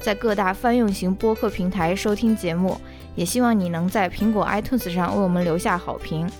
[0.00, 2.80] 在各大泛用型播客平台收听节目，
[3.16, 6.30] 也希望你能在苹果 iTunes 上为我们留下好评。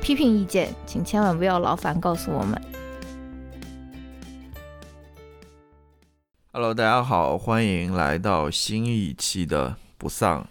[0.00, 2.60] 批评意见，请千万不要劳烦告诉我们。
[6.52, 10.46] Hello，大家好，欢迎来到新一期的不丧，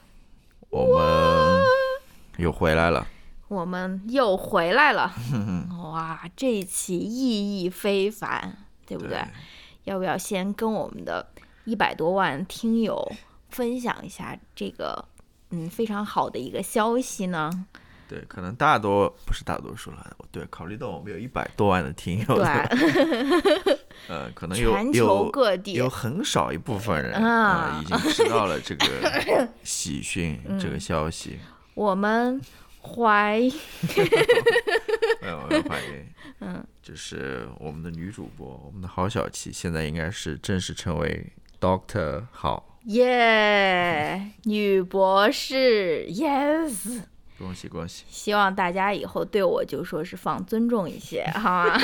[0.70, 1.64] 我们
[2.38, 3.08] 又回来了。
[3.48, 5.12] 我们又回来了，
[5.84, 9.18] 哇，这一期意义非凡，对不对？
[9.84, 11.28] 要不要先跟我们的？
[11.66, 13.12] 一百多万听友
[13.50, 15.06] 分享一下这个，
[15.52, 17.52] 嗯，非常好的一个消息呢。
[18.08, 20.18] 对，可能大多不是大多数了。
[20.32, 22.46] 对，考虑到我们有一百多万的听友，对，
[24.10, 31.40] 呃，可能有全球各地有很少一部分人啊，已经知道了这个 喜讯，这个消息。
[31.74, 32.42] 我们
[32.82, 33.40] 怀，
[35.22, 36.06] 没有没有怀疑，
[36.42, 41.32] 嗯，就是我们的女主播，我们的郝小琪，现在应该是正式成为。
[41.62, 47.04] Doctor 好，耶，女博士，Yes，
[47.38, 48.04] 恭喜恭喜！
[48.10, 51.78] 希望大家以后对我就说是放尊重一些，好吗？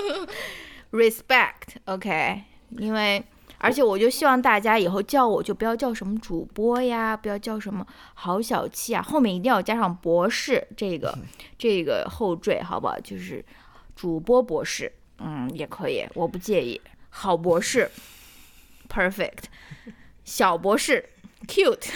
[0.92, 2.40] Respect，OK，
[2.78, 3.22] 因为
[3.58, 11.14] 而且我就希望大家以后叫我就不要叫什么主播呀，不要叫什么好小气啊，后面一定要加上博士这个
[11.58, 12.98] 这个后缀，好不好？
[13.00, 13.44] 就是
[13.94, 17.90] 主播博士，嗯，也可以，我不介意，好博士。
[18.88, 19.44] Perfect，
[20.24, 21.08] 小博士
[21.46, 21.88] ，cute，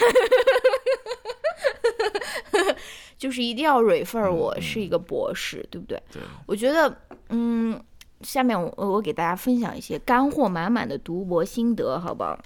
[3.17, 6.01] 就是一定要 refer 我是一个博士，对不对？
[6.11, 6.21] 对。
[6.45, 6.95] 我觉得，
[7.29, 7.81] 嗯，
[8.21, 12.39] 下面我我给大家分享一些干货满满的读博心得，好不好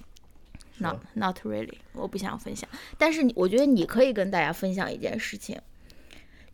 [0.78, 2.70] ？Not not really，我不想分享。
[2.98, 5.60] 但是我觉得你可以跟大家分享一件事情。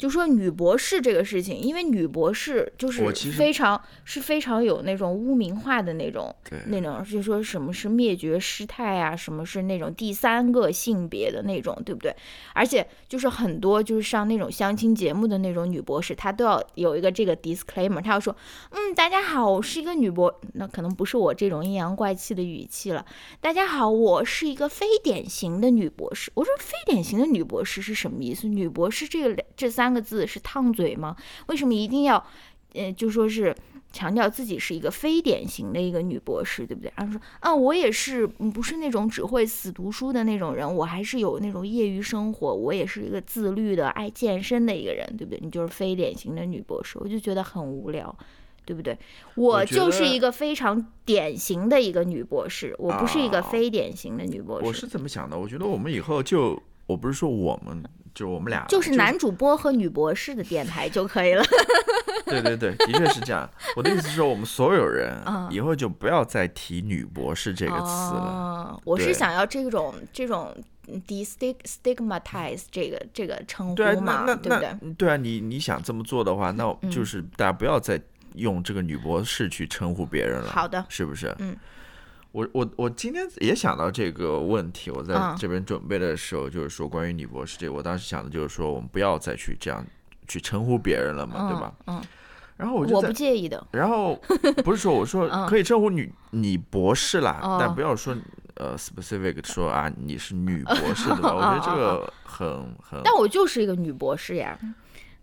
[0.01, 3.07] 就说女博士这个事情，因为女博士就是
[3.37, 6.35] 非常是非常有那种污名化的那种，
[6.69, 12.15] 那种就说什么是灭绝师太啊，什么是那种第三个性别的那种，对不对？
[12.55, 18.35] 而且就是很多就是上那种相亲节目的那种女博士，她都要有一个这个 disclaimer，她要说，
[18.71, 23.05] 嗯，大家好，我是一个女博，那可能不是我这种阴阳怪气的语气了。
[23.39, 26.31] 大家好，我是一个非典型的女博士。
[26.33, 28.47] 我说非典型的女博士是什么意思？
[28.47, 29.90] 女博士这个这三。
[29.91, 31.13] 三个字是烫嘴吗？
[31.47, 32.25] 为什么一定要，
[32.75, 33.53] 呃，就说是
[33.91, 36.89] 强调自己是一个非典型的一个女博士，对不对？
[36.95, 45.39] 然后说，啊，我也是，不是那种只会死读书的那种人，我还是有那种业余生活，我也是一个自律的、爱健身的一个人，对不对？
[45.41, 48.17] 你就是非典型的女博士，我就觉得很无聊，
[48.63, 48.97] 对不对？
[49.35, 54.65] 我就是一个非常典型的一个女博士，我不是一个非典型的女博士。
[54.65, 55.37] 我是怎么想的？
[55.37, 56.57] 我觉得我们以后就，
[56.87, 57.83] 我不是说我们。
[58.13, 61.43] 就是我们俩，就是男主播和女博士的电台就 可以了。
[62.25, 63.49] 对对对，的确是这样。
[63.75, 65.15] 我的意思是说，我们所有人
[65.49, 68.79] 以后就不要再提女博士这个词了。
[68.85, 70.55] 我是想要这种这种
[71.07, 74.93] destigmatize 这个这个称呼嘛，对不对？
[74.93, 78.01] 对啊，你你想这么做的话，那就是大家不要再
[78.35, 80.49] 用这个女博士去称呼别人了。
[80.49, 81.35] 好的，是不是？
[81.39, 81.55] 嗯。
[82.31, 89.85] 我我我今天也想到这个问题，我在这边准备的时候，就是说关于女博士这，我当时想的就是说，我们不要再去这样
[90.27, 91.73] 去称呼别人了嘛，对吧？
[91.87, 92.01] 嗯。
[92.57, 93.65] 然后我就我不介意的。
[93.71, 94.15] 然后
[94.63, 98.15] 不是说我说可以称呼女女博士啦，但不要说
[98.53, 101.33] 呃 specific 说啊你是女博士对吧？
[101.33, 102.47] 我觉得这个很
[102.81, 103.01] 很。
[103.03, 104.57] 但我就是一个女博士呀。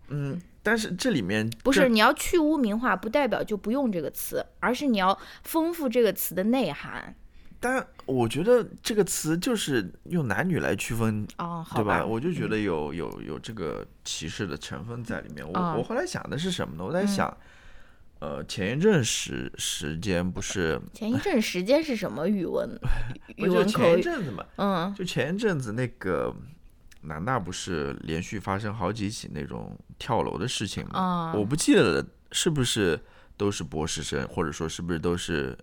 [0.09, 0.39] 嗯。
[0.69, 7.15] 但是这里面不是你要去污名化，不代表就不用这个词，而是你要丰富这个词的内涵。
[7.59, 12.05] 但我觉得这个词就是用男女来区分，哦，对吧？
[12.05, 15.43] 我就觉得有有有这个歧视的成分在里面。
[15.43, 16.83] 我我后来想的是什么呢？
[16.85, 17.35] 我在想，
[18.19, 22.69] 呃，前一阵时时间不是前一阵时间是什么语文？
[23.37, 26.31] 语文前一阵子嘛，嗯，就前一阵子那个。
[27.01, 31.33] 南大不是连续发生好几起那种跳楼的事情吗？
[31.33, 32.99] 我不记得了，是不是
[33.37, 35.57] 都是博士生，或者说是不是都是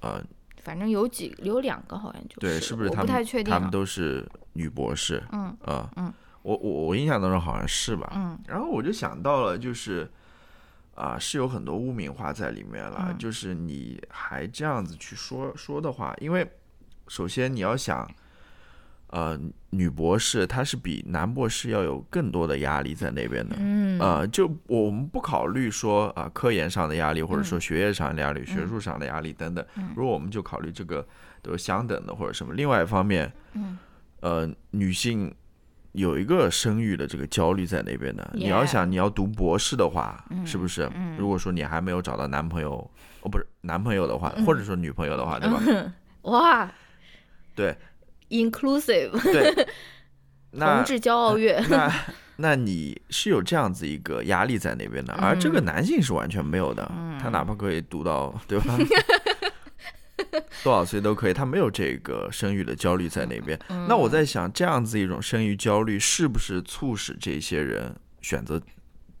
[0.00, 0.22] 呃，
[0.62, 2.88] 反正有几有两个好像就对，是不是？
[2.88, 5.22] 不太确定，他们都是女博士。
[5.32, 8.10] 嗯啊嗯，我我我印象当中好像是吧。
[8.16, 10.10] 嗯，然后我就想到了，就是
[10.94, 13.14] 啊，是有很多污名化在里面了。
[13.18, 16.50] 就是你还这样子去说说的话，因为
[17.08, 18.10] 首先你要想。
[19.08, 19.38] 呃，
[19.70, 29.64] 女博士她是比男博士要有更多的压力在那边的，嗯，呃，就我们不考虑说啊科研上的压力，或者说学业上的压力、学术上的压力等等，
[29.96, 31.06] 如果我们就考虑这个
[31.40, 32.52] 都是相等的或者什么。
[32.52, 33.78] 另外一方面，嗯，
[34.20, 35.34] 呃，女性
[35.92, 38.30] 有一个生育的这个焦虑在那边的。
[38.34, 40.90] 你要想你要读博士的话，是不是？
[41.16, 42.72] 如果说你还没有找到男朋友，
[43.22, 45.92] 哦，不是男朋友的话，或者说女朋友的话，对吧？
[46.30, 46.70] 哇，
[47.54, 47.74] 对。
[48.30, 49.66] inclusive，对，
[50.58, 51.62] 同志骄傲月。
[51.68, 51.92] 那
[52.36, 56.88] 那你是有这样子一个压力在那边的，而这个男性是完全没有的。
[57.20, 58.78] 他哪怕可以读到，对吧？
[60.62, 63.58] 多少岁都可以，他没有这个生育的焦虑在那边。
[63.88, 68.60] 那我在想，这样子一种生育焦虑，是不是促使这些人选择，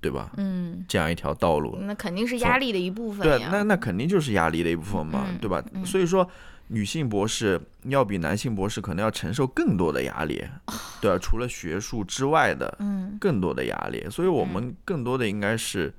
[0.00, 0.30] 对吧？
[0.36, 3.26] 嗯，这样一条道路，那肯定是压力的一部分。
[3.26, 5.62] 对，那那肯定就是压力的一部分嘛，对吧？
[5.84, 6.28] 所以说。
[6.70, 10.44] 女性博士要比男性博士可能要承受更多的压力，
[11.00, 15.90] 对啊，除了学术之外的，嗯，更多的压力，所以我们更多的应该是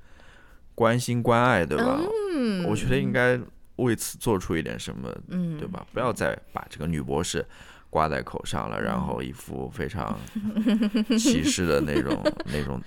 [0.76, 1.98] 关心关爱，对吧？
[2.36, 3.36] 嗯，我觉得应该
[3.78, 5.84] 为此做出一点什么，嗯，对吧？
[5.92, 7.44] 不要再把这个女博士
[7.90, 10.16] 挂在口上了，然后一副非常
[11.18, 12.80] 歧视的那种那种。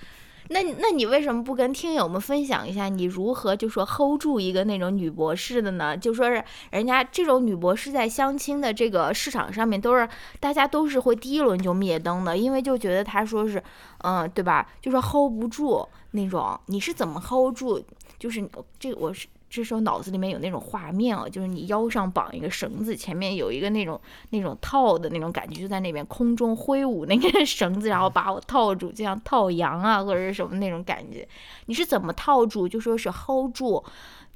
[0.50, 5.96] 那那你为什么不跟听友们分享一下你如何就说 hold 住一个那种女博士的呢？
[5.96, 10.08] 就说是人家这种女博士在相亲的这个市场上面都是
[10.40, 13.64] 大家都是会第一轮就灭灯的，因为就觉得她说是，
[14.00, 14.68] 嗯，对吧？
[14.82, 17.84] 就说 hold 不住那种，你是怎么 hold 住？
[18.20, 18.48] 就是
[18.80, 19.28] 这我是。
[19.56, 24.02] 这时候脑子里面有那种画面啊，就是你腰上绑一个绳子，前面有一个那种
[24.32, 31.28] 那种套的那种感觉，就在那边空中挥舞那个 绳子，然后把我套住，就像套羊啊或者是什么那种感觉。
[31.68, 32.68] 你是怎么套住？
[32.68, 33.84] 就说是 hold 住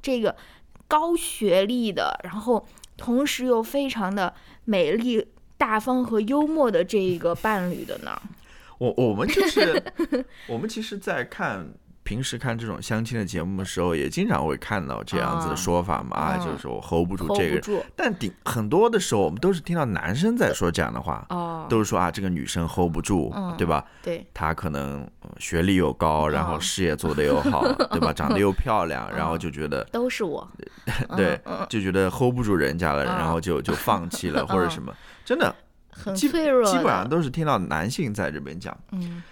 [0.00, 0.36] 这个
[0.86, 2.64] 高学历的，然后
[2.96, 4.32] 同时又非常的
[4.66, 5.26] 美丽、
[5.56, 8.16] 大方和幽默的这一个伴侣的呢？
[8.78, 9.82] 我我们就是
[10.46, 11.68] 我们其实，在看。
[12.08, 17.84] 平时看这种相亲的节目的时候，也经常会看到这样子的说法嘛，啊，就是说我 hold 不住这个。
[17.94, 21.26] 但顶很多的时候，我们都是听到男生在说这样的话，
[21.68, 23.84] 都是说啊，这个女生 hold 不住，对吧？
[24.02, 25.06] 对，她可能
[25.38, 28.10] 学历又高，然后事业做得又好，对吧？
[28.10, 30.50] 长得又漂亮，然后就觉得都是我，
[31.14, 31.38] 对，
[31.68, 34.90] 就觉得 hold 不住人家了，然后就就放弃了或者什么，
[35.26, 35.54] 真的
[35.90, 38.74] 很脆弱，基本上都是听到男性在这边讲。
[38.92, 39.22] 嗯。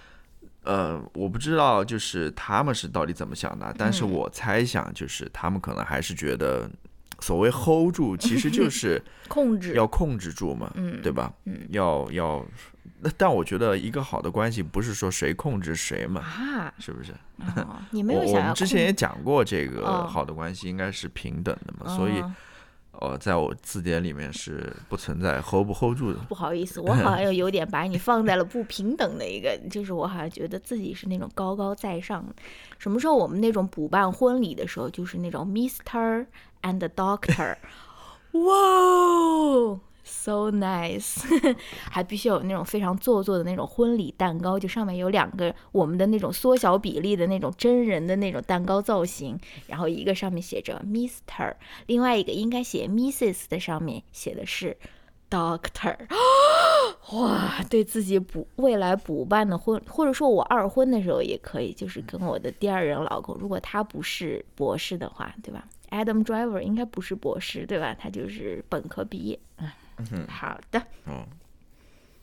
[0.67, 6.69] 呃，我不知道，就是他们是到底怎么想的，但是我猜想，就是他们可能还是觉得，
[7.21, 11.33] 所谓 hold 住，其实就 是控制，要控制住嘛，嗯，对吧？
[11.45, 12.45] 嗯，要要，
[13.01, 17.15] 那但我觉得一个好的关系不是说谁控制谁嘛，啊，是不是？
[17.91, 22.23] 你没有想我们之前也讲过，这个好的关系应该是平等的嘛，所以。
[23.01, 26.19] 哦，在我字典里面是不存在 hold 不 hold 住的。
[26.29, 32.25] 不好意思，我好像又有点把你放在了不平等的一个， 就是我好像觉得自己是那种高高在上。
[32.79, 36.27] 什么时候我们那种补办婚礼的时候，就是那种 Mister
[36.63, 37.57] and Doctor，
[38.33, 39.81] 哇。
[40.09, 41.19] So nice，
[41.91, 51.55] 还必须有那种非常做作的那种婚礼蛋糕，就上面有两个我们的那种缩小比例的那种真人的那种蛋糕造型，然后一个上面写着 Mister，
[51.87, 54.77] 另外一个应该写 Mrs 的上面写的是
[55.29, 55.97] Doctor。
[57.13, 67.93] 哇，对自己补未来补办的婚，或者说我二婚的时候也可以，就是跟我的第二任老公，如果他不是博士的话，对吧？Adam Driver 应该不是博士，对吧？
[67.99, 69.39] 他就是本科毕业。
[69.59, 69.69] 嗯。
[69.99, 70.83] 嗯，好的。
[71.07, 71.27] 嗯，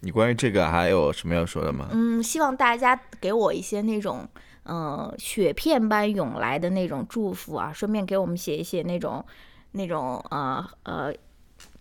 [0.02, 1.90] 你关于这个还有什么要说的吗？
[1.92, 4.28] 嗯，希望大家给我一些那种，
[4.66, 9.26] 嗯，雪片般涌来的那种祝福啊，顺便给我们写一写那种，
[9.72, 11.14] 那种，呃呃，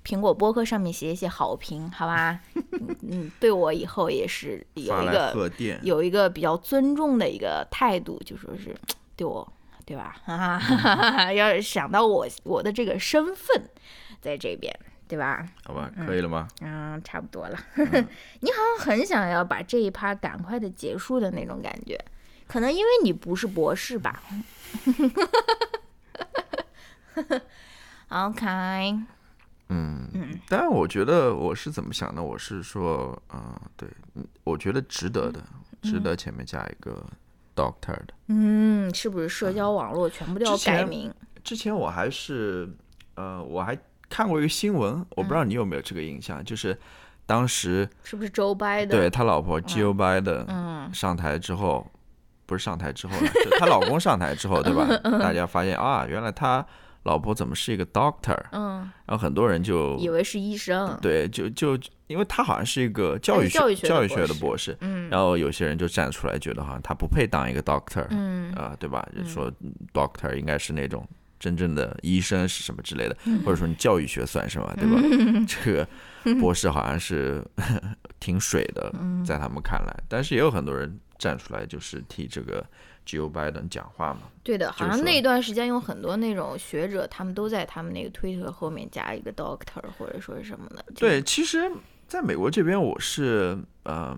[0.04, 2.40] 苹果播客上面写一写好评，好吧？
[3.02, 5.50] 嗯，对我以后也是有一个
[5.82, 8.74] 有一个比较尊重的一个态度，就说是
[9.14, 9.52] 对我，
[9.84, 10.16] 对吧？
[10.24, 13.68] 哈哈要想到我我的这个身份
[14.20, 14.74] 在这边。
[15.12, 15.46] 对吧？
[15.62, 16.48] 好吧，可以了吗？
[16.62, 17.58] 嗯，差不多了。
[17.76, 22.02] 你好像很想要把这一趴赶快的结束的那种感觉，
[22.48, 24.22] 可能因为你不是博士吧？
[28.08, 28.46] OK。
[29.68, 32.22] 嗯嗯，但是我觉得我是怎么想的？
[32.22, 33.86] 我是说，嗯，对，
[34.44, 35.44] 我觉得值得的，
[35.82, 37.04] 值得前面加一个
[37.54, 38.14] Doctor 的。
[38.28, 41.12] 嗯，是不是社交网络全部都要改名？
[41.44, 42.74] 之前我还是，
[43.16, 43.78] 呃，我还。
[44.12, 46.78] 看过一个新闻，我不知道你有没有这个印象，就是
[47.24, 51.90] 当时是不是 Joe Biden 对他老婆 Joe Biden 上台之后，
[52.44, 53.14] 不是上台之后，
[53.58, 54.86] 她老公上台之后，对吧？
[55.18, 56.64] 大家发现啊，原来他
[57.04, 58.38] 老婆怎么是一个 doctor？
[58.52, 68.52] 嗯，然后很多人就以为是医生，对，就就因为他好像是一个教育教育教育学的博士，嗯，然后有些人就站出来觉得好像他不配当一个 doctor，嗯。
[68.52, 69.08] 啊，对吧？
[69.16, 69.50] 就说
[69.94, 71.08] doctor 应该是那种
[71.42, 75.46] 真正的医生是什么之类的，或者说你教育学算什么，对吧？
[75.48, 77.44] 这个博士好像是
[78.20, 78.94] 挺水的，
[79.26, 82.64] 在他们看来，但是也有很多人站出来就是替这个。
[83.04, 84.20] Joe Biden 讲话嘛？
[84.44, 90.84] 对的，好像那段时间有很多那种学者，他们都在他们那个推特后面加一个 Doctor 或者说是什么的。
[90.94, 91.68] 对，其实
[92.06, 94.16] 在美国这边，我是呃，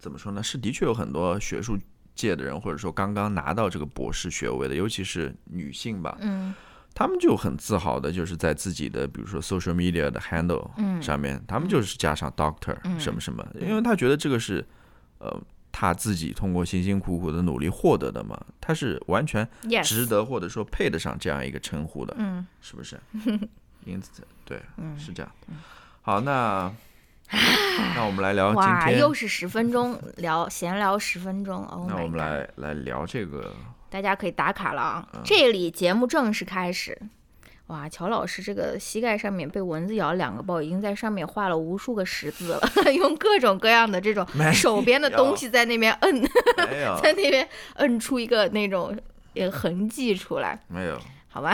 [0.00, 0.42] 怎么说呢？
[0.42, 1.78] 是的确有很多学术
[2.14, 6.54] 界的人，或者说刚刚拿到这个博士学位的，尤其是女性吧，嗯，
[6.94, 10.68] 他们就很自豪的，就是在自己的比如说 social media 的 handle
[11.02, 14.66] 上面，他们就是加上 Doctor 什么什么，因为他觉得这个是
[15.18, 15.42] 呃。
[15.76, 19.44] 他自己通过辛辛苦苦的努力获得的嘛，他是完全
[19.82, 22.96] 值得或者说配得上这样一个称呼的，嗯，是不是？
[23.84, 24.62] 因此，对，
[24.96, 25.32] 是这样。
[26.00, 26.72] 好，那
[27.94, 33.54] 那我们来聊今天又是十分钟聊闲聊十分钟，那我们来来聊这个，
[33.90, 35.08] 大家可以打卡了啊！
[35.24, 36.98] 这里节目正式开始。
[37.68, 42.60] 哇，乔老师这个膝盖上面被蚊子咬了两个包，已经在上面画了无数个十字了，
[42.92, 46.22] 用各种各样的这种手边的东西在那边摁，
[47.02, 48.94] 在那边摁出一个那种
[49.34, 50.60] 呃痕迹出来。
[50.68, 51.00] 没有，
[51.34, 51.52] 好吧。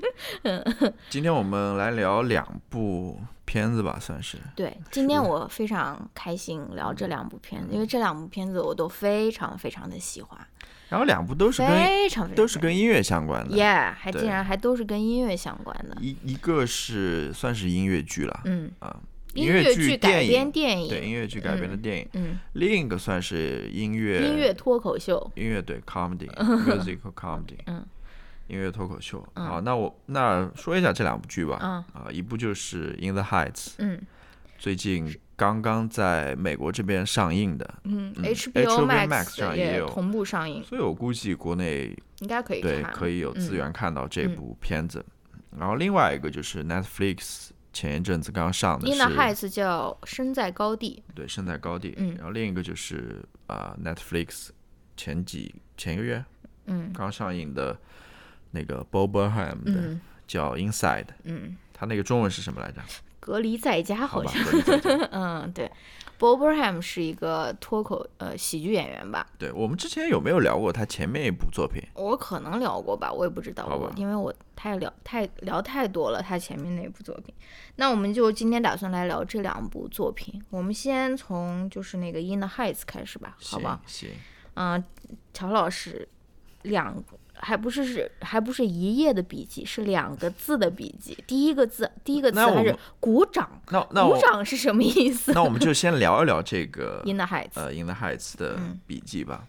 [1.10, 4.38] 今天我们来聊两部片子吧，算是。
[4.56, 10.40] 对，今天我非常开心聊这两部片子，因为这两部片子我都非常非常的喜欢。
[10.88, 13.66] 然后两部都是跟都是跟音乐相关的，耶，
[13.98, 15.94] 还竟然还都是跟音乐相关的。
[16.00, 18.70] 一一个是算是音乐剧了，嗯。
[18.78, 18.96] 啊，
[19.34, 22.08] 音乐剧改编电影，对音乐剧改编的电影。
[22.14, 26.26] 嗯，另一个算是音乐音乐脱口秀，音乐对 comedy
[26.64, 27.86] musical comedy，嗯，
[28.50, 29.24] 音乐脱口秀。
[29.34, 31.56] 啊，那我那说一下这两部剧吧。
[31.92, 34.00] 啊，一部就是《In the Heights》，嗯，
[34.58, 35.18] 最近。
[35.40, 45.02] 刚刚在美国这边上映的，嗯，HBO Max 上也有同步上映，所以我估计国内应该可以对可以有资源看到这部片子。
[45.58, 51.94] 然后另外一个就是 Netflix 前一阵子刚上的，《In the Heights》叫《身在高地》，对，身在高地。
[51.96, 54.50] 嗯，然后另一个就是啊，Netflix
[54.94, 56.22] 前几前一个月，
[56.66, 57.74] 嗯，刚上映的
[58.50, 62.80] 那个 Bob Burnham 的叫《Inside》，嗯，他那个中文是什么来着？
[63.18, 64.42] 隔离在家好像，
[65.12, 65.70] 嗯，对
[66.18, 69.26] ，Bobberham 是一个脱口呃喜剧演员吧？
[69.38, 71.82] 对我们之前有没有聊过他前面一部作品？
[71.94, 77.34] 我可能聊过吧，我也不知道，我因为我太聊太聊太多了他前面那部作品。
[77.76, 80.42] 那我们就今天打算来聊这两部作品。
[80.48, 83.82] 我们先从就是那个《In the Heights》开始吧，好吧？
[83.84, 84.08] 行。
[84.54, 84.82] 嗯，
[85.34, 86.08] 乔老师
[86.62, 87.04] 两。
[87.42, 91.16] 还不是是还不是一页的笔记，是两个字的笔记。
[91.26, 93.60] 第一个字，第一个词还是鼓掌。
[93.70, 95.32] 那那鼓掌是什么意思？
[95.32, 99.44] 那我们就先聊一聊这个 In the Heights，呃，In the Heights 的笔记吧。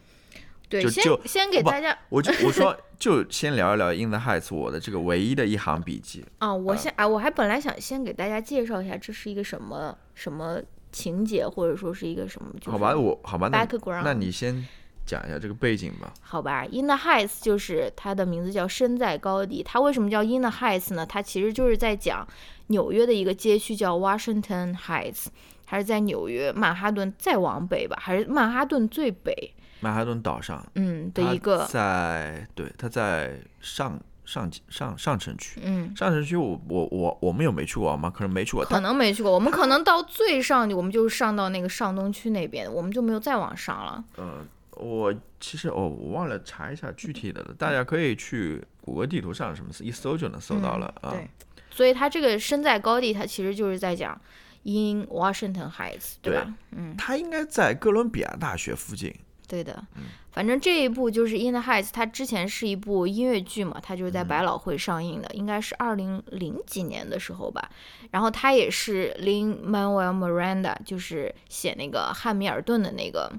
[0.68, 6.24] 对，先先给大家，我就我说就先聊一聊 In the Heights 我的这个唯一的一行笔记。
[6.38, 10.58] 啊，我先啊，我还本来想先给大家介绍一下这是一个什么什么
[10.90, 12.50] 情节，或者说是一个什么。
[12.64, 13.66] 好吧，我好吧，那
[14.02, 14.66] 那你先。
[15.04, 16.12] 讲一下这个背景吧。
[16.20, 19.62] 好吧，In the Heights 就是它的名字叫身在高地。
[19.62, 21.04] 它为什么叫 In the Heights 呢？
[21.04, 22.26] 它其实就是在讲
[22.68, 25.26] 纽约的一个街区叫 Washington Heights，
[25.66, 29.54] 还是在纽约曼哈顿再往北吧，还是曼哈顿最北？
[29.80, 35.60] 曼哈顿岛上，嗯，的一个在对，它在上上上上城区。
[35.64, 38.08] 嗯，上城区我我我我们有没去过吗？
[38.08, 39.32] 可能没去过，可能没去过。
[39.32, 44.04] 我们可能到最上，我们就上到那个上东区那边，我们就没有再往上了。
[44.18, 44.46] 嗯。
[44.76, 47.54] 我其实哦，我忘了查一下具体的了。
[47.58, 51.10] 大家可以去谷歌地图上什么一搜就能搜到了啊。
[51.10, 51.28] 对，
[51.70, 54.18] 所以它这个身在高地，它其实就是在讲
[54.62, 56.54] in Washington Heights，对吧？
[56.70, 59.14] 嗯，它应该在哥伦比亚大学附近。
[59.46, 59.84] 对的，
[60.30, 67.68] 反正这一部就是 In the Heights，它之前是一部音乐剧嘛，它就是在百老汇上映的，应该是二零零几年的时候吧。
[68.10, 73.30] 然后它也是 Lin Manuel Miranda，就是写那个汉密尔顿的那个。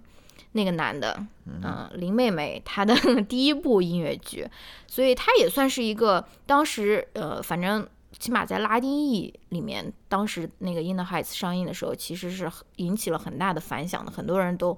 [0.53, 2.95] 那个男的，嗯，林妹妹，她的
[3.27, 4.48] 第一部音乐剧，
[4.88, 14.12] 所以她也算是一个当时，呃，反正起码在拉丁裔里面，当时那个《In the Heights》上映的时候，其实是引起了很大的反响的。
[14.12, 14.77] 很多人都，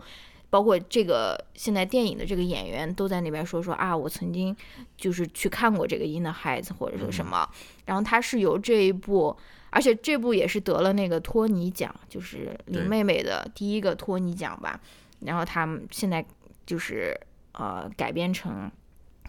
[0.50, 4.56] 包括这个现在电影的这个演员，都在那边说说啊，我曾经
[4.96, 7.48] 就是去看过这个《In the Heights》，或者说什么。
[7.86, 9.36] 然后他是由这一部，
[9.70, 14.80] 而且这部也是得了那个托尼奖，就是林妹妹的第一个托尼奖吧。
[15.22, 16.26] 然后他们现在
[16.66, 17.20] 就是
[17.54, 18.72] 呃改编成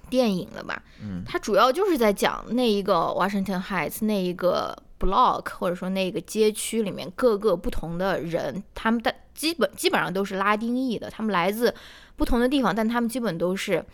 [0.09, 0.83] 电影了吧？
[1.03, 11.75] 嗯，它主要就是在讲那一个 Washington Heights 那一个 block 或者说那个街区里面各个不同的人，他们的基本基本上都是拉丁裔的，他们来自
[12.17, 13.85] 不同的地方，但他们基本都是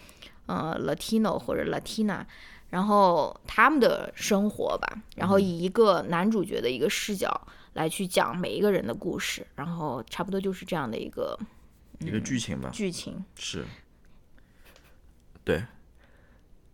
[0.47, 2.21] 呃 Latino 或者 Latina，
[2.71, 7.41] 然后他们的生活吧，然后以一个男主角的一个视角
[7.73, 11.37] 来去讲每一个人的故事，然后差不多就是这样的一个
[12.07, 13.65] 一个剧情吧，剧情是。
[15.45, 15.63] 对，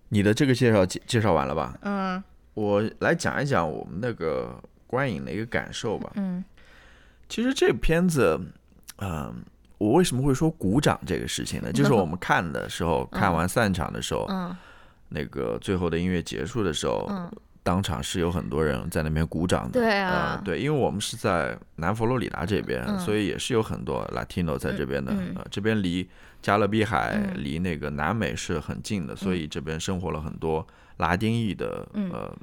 [0.08, 1.78] 你的这个介绍介介绍完了吧？
[1.82, 2.22] 嗯，
[2.54, 6.12] 我来讲一讲我们那个观影的一个感受吧。
[6.16, 6.44] 嗯，
[7.28, 8.38] 其实这片子，
[8.98, 9.42] 嗯，
[9.78, 11.72] 我为什么会说鼓掌这个事情呢？
[11.72, 14.54] 就是我们看的时候， 看完散场的时候，嗯，
[15.08, 17.32] 那个最后的音乐结束的时候，嗯。
[17.68, 25.12] 当场是有很多人在那边鼓掌的，对啊，对，因为我们是在南佛罗里达这边，所以也是有很多 Latino 在这边的。
[25.34, 26.08] 呃，这边离
[26.40, 32.34] 加勒比海、离那个南美是很近的，所以这边生活了很多拉丁裔的呃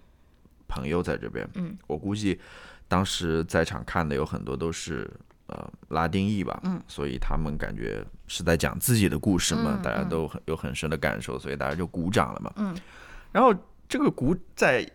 [0.67, 1.49] 朋友在这边。
[1.55, 2.39] 嗯，我估计
[2.87, 5.09] 当时在场看的有很多都是
[5.47, 12.53] 呃拉丁裔吧，嗯，所以他们感觉是在讲自己的故事嘛，大家都很有很深的感受，所以大家就鼓掌了嘛。
[12.57, 12.75] 嗯，
[13.31, 13.51] 然后。
[13.87, 14.85] 这个鼓在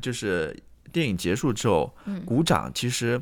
[0.00, 0.56] 就是
[0.92, 1.94] 电影结束之后，
[2.24, 3.20] 鼓掌其实，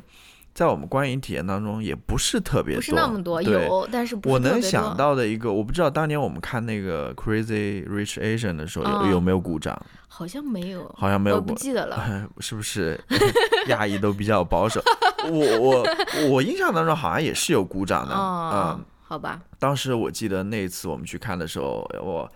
[0.53, 12.99] 在我们观影体验当中也不是特别多，不是那么多，有，但是我能想到的一个，我不知道当年我们看那个 Crazy Rich Asian 的时候有有没有鼓掌，好像没有，好像没有，不记得了， 是不是？
[13.67, 14.81] 亚裔都比较保守，
[15.29, 15.85] 我我
[16.29, 19.41] 我印象当中好像也是有鼓掌的，嗯，好吧。
[19.59, 22.31] 当时我记得那一次我们去看的时候，我。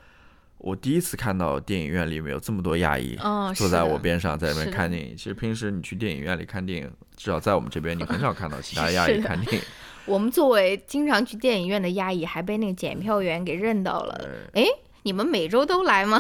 [0.64, 3.18] 我第一次看到电影院里面有这么多亚裔
[3.54, 5.14] 坐在我边上，在那边看电影。
[5.18, 9.62] 其实平时你去电影院里看电影，至少在我们这边，你很少看到其他 亚裔看电影。
[10.08, 14.30] 我们作为经常去电影院的亚裔，还被那个检票员给认到了。
[14.54, 14.64] 哎，
[15.02, 16.18] 你们每周都来吗？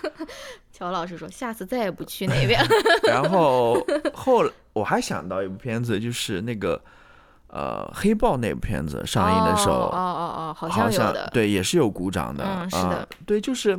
[0.72, 2.58] 乔老师说，下次再也不去那边。
[3.02, 6.82] 然后后我还想到一部片子，就是那个。
[7.56, 13.78] 呃，黑豹那部片子上映的时候，哦哦哦，好像有的，对，也是有鼓掌的，嗯，是的，对，就是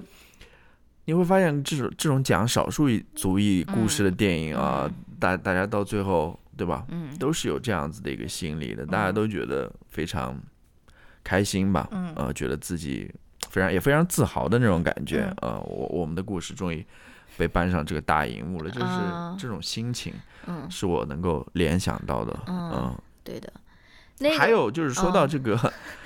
[1.05, 6.85] 你会发现这种这种讲少数族裔故事的电影啊，大大家到最后，对吧？
[6.89, 10.35] 嗯，都是有这样子的一个心理的，大家都觉得非常
[11.23, 11.87] 开心吧？
[11.91, 13.13] 嗯，呃，觉得自己
[13.47, 16.83] 非常也非常自豪的那种感觉，呃，我我们的故事终于
[17.37, 20.15] 被搬上这个大荧幕了，就是这种心情，
[20.47, 22.97] 嗯，是我能够联想到的，嗯。
[23.23, 23.51] 对的，
[24.37, 25.57] 还有就是说到这个，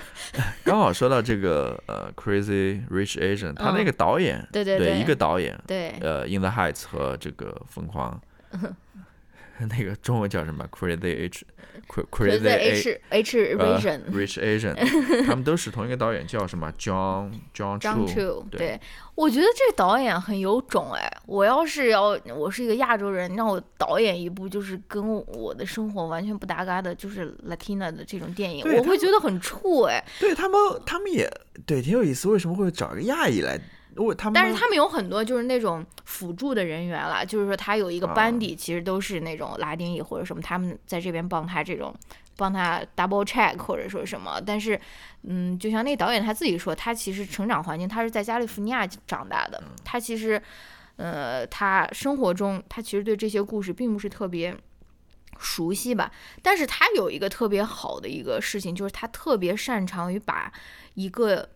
[0.64, 8.20] 刚好说到这个呃，Crazy Rich Asian，他那个导演，对对对，一个导演，对，呃，In the Heights 和这个疯狂。
[9.70, 13.56] 那个中文叫什么？Crazy H，Crazy H H
[14.10, 14.74] Rich Asian，
[15.26, 18.44] 他们都是同一个导演，叫什么？John John Chu。
[18.50, 18.80] 对，
[19.14, 21.08] 我觉得这导演很有种哎。
[21.26, 30.04] 我要是要我是一个亚洲人，让我导演一部就是跟我的生活完全不搭嘎的，就是 Latina 的这种电影，我会觉得很怵哎。
[30.18, 31.30] 对他们，他们也
[31.64, 32.28] 对挺有意思。
[32.28, 33.60] 为什么会找一个亚裔来？
[34.16, 41.94] 他们，但是他们有很多就是那种辅助的人员了，就是说他有一个班底，其实都是那种拉丁裔或者什么，他们在这边帮他这种
[42.36, 44.40] 帮他 double check 或者说什么。
[44.40, 44.80] 但是，
[45.24, 50.42] 嗯，就像那导演他自己说，他其实成长环境他是在加利福尼亚长大的，他其实，
[50.96, 54.56] 呃，他生活中他其实对这些故事并不是特别
[55.38, 56.10] 熟悉吧。
[56.40, 60.50] 但是他有一个特别好的一个事情，就是他特别擅长于把
[60.94, 61.50] 一个。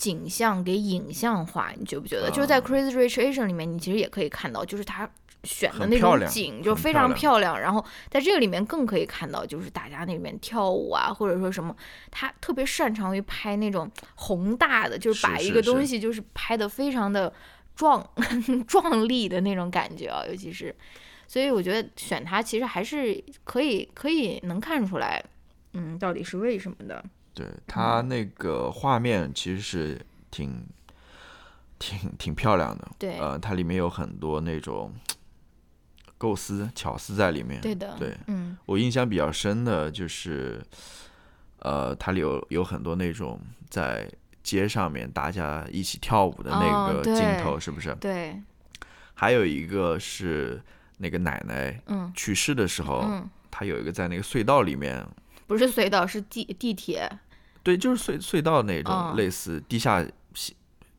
[0.00, 2.30] 景象给影像化，你觉不觉得？
[2.30, 5.06] 就是在《Crazy Rich Asian》里面，你其实也可以看到，就是他
[5.44, 7.60] 选的那种景就非常漂亮。
[7.60, 11.76] 然后在这个里面更可以看到，就是大家那边跳舞啊，或者说什么，
[12.10, 17.30] 他特别擅长于拍那种宏大的，就是把一个东西就是拍的非常的
[17.76, 18.02] 壮
[18.66, 20.24] 壮丽的那种感觉啊。
[20.26, 20.74] 尤其是，
[21.26, 25.22] 所以我觉得选他其实还是可以，可以能看出来，
[25.74, 27.04] 嗯，到底是为什么的。
[27.44, 30.00] 对它那个画面其实是
[30.30, 30.66] 挺
[31.78, 34.92] 挺挺漂亮的，对，呃，它里面有很多那种
[36.18, 40.62] 构思巧思在里面，对的，对，嗯，我印象比较深的就是，
[41.60, 44.06] 呃，它里有有很多那种在
[44.42, 47.94] 街上面大家一起跳舞的那个镜头，是不是？
[47.94, 48.38] 对，
[49.14, 50.60] 还有一个是
[50.98, 51.80] 那个奶奶
[52.14, 55.06] 去世的时候，嗯，她有一个在那个隧道里面。
[55.46, 57.10] 不是隧道，是地地铁。
[57.62, 60.54] 对，就是隧隧道那种类似地下行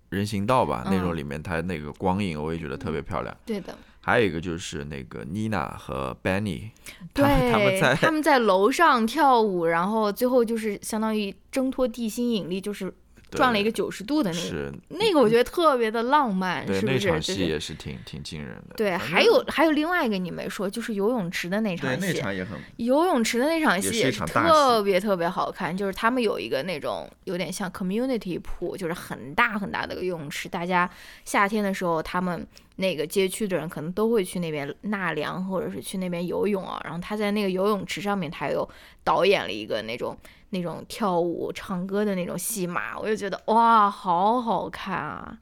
[0.10, 3.36] 人行道吧，那种里面它那个光影，我也觉得特别漂亮。
[3.46, 3.78] 对的。
[4.04, 6.72] 还有一个就是那个妮娜和 Benny，
[7.14, 12.92] 对，他们在他们在楼上跳舞，然后最后就是相当于挣脱地心引力，就是
[13.38, 16.94] 转了一个九十度的那个，是那个我觉得特别的浪漫，对，是不是？
[16.94, 18.76] 那场戏也是挺挺惊人的。
[18.76, 30.90] 对，还有还有另外一个你没说，就是游泳池的那场戏，那场也很游泳池的那场戏也特别特别好看，就是他们有一个那种有点像 community pool，就是很大很大的一个游泳池，大家
[31.24, 36.82] 夏天的时候，他们那个街区的人可能都会去那边纳凉，或者是去那边游泳啊。
[36.84, 38.68] 然后他在那个游泳池上面，他又
[39.04, 40.18] 导演了一个那种
[40.52, 45.38] 那种跳舞、唱歌的那种戏码，我就觉得哇，好好看啊！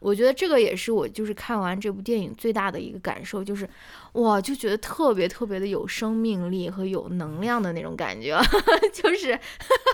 [0.00, 3.68] 我觉得这个也是我就是看完这部电影最大的一个感受，就是
[4.12, 8.40] 哇，就觉得特别特别的有生命力和有能量的那种感觉，
[8.94, 9.38] 就是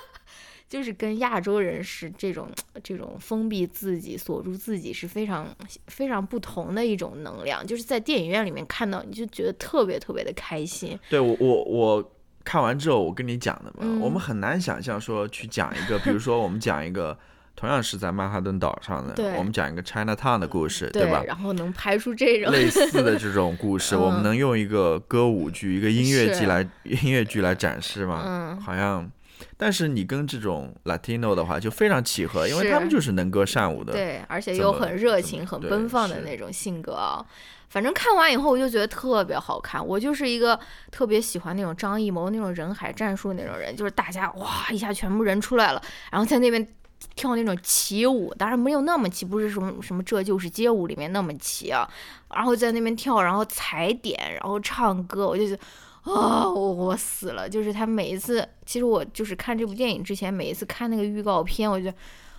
[0.68, 2.48] 就是跟亚洲人是这种
[2.84, 5.48] 这种封闭自己、锁住自己是非常
[5.88, 7.66] 非常不同的一种能量。
[7.66, 10.96] 就是在电影院里面看到，你就觉得特别特别的开心。
[11.10, 12.12] 对我我我
[12.48, 17.14] 看完之后，我跟你讲的嘛，嗯我们很难想象说去讲一个，比如说我们讲一个
[17.54, 21.22] 同样是在曼哈顿岛上的，对我们讲一个 China Town 的故事，对吧？
[21.26, 28.22] 然后能拍出这种类似的这种故事， 我们嗯能用一个歌舞剧、一个音乐剧来音乐剧来展示吗？
[28.24, 29.10] 嗯好像。
[29.56, 33.92] 但是你跟这种 Latino 的话就非常契合，因为他们就是能歌善舞的。
[33.92, 37.24] 对，而且又很热情、很奔放的那种性格啊。
[37.68, 39.84] 反正看完以后，我就觉得特别好看。
[39.84, 40.58] 我就是一个
[40.90, 46.66] 特别喜欢那种张艺谋那种人海战术那种人，就是大家哇一下全部人出来了，然后在那边
[47.14, 51.88] 跳那种旗舞，当然没有那么齐，不是什么什么这就是街舞里面那么齐啊。
[52.34, 55.62] 然后在那边跳，然后踩点，然后唱歌，我就觉得。
[56.04, 57.46] 啊、我我死了！
[57.46, 61.94] 就是他每一次，其实我就是看这部电影之前，每一次看那个预告片，我就觉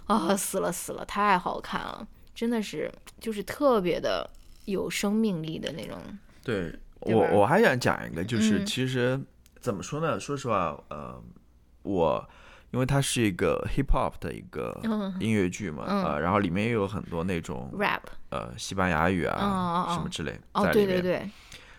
[0.08, 4.28] 得啊，死了死了，太好看了，真的是就是特别的
[4.70, 5.98] 有生命力的那种。
[6.44, 9.20] 对对我我还想讲一个，就是嗯其实
[9.60, 10.20] 怎么说呢？
[10.20, 11.22] 说实话，呃，
[11.84, 12.30] 我
[12.72, 20.88] 因为它是一个 hip hop 的一个嗯音乐剧嘛，嗯呃，然后里面也有很多那种 rap 呃西班牙语啊、哦哦哦什么之类哦，在里面。
[20.88, 21.30] 对对对，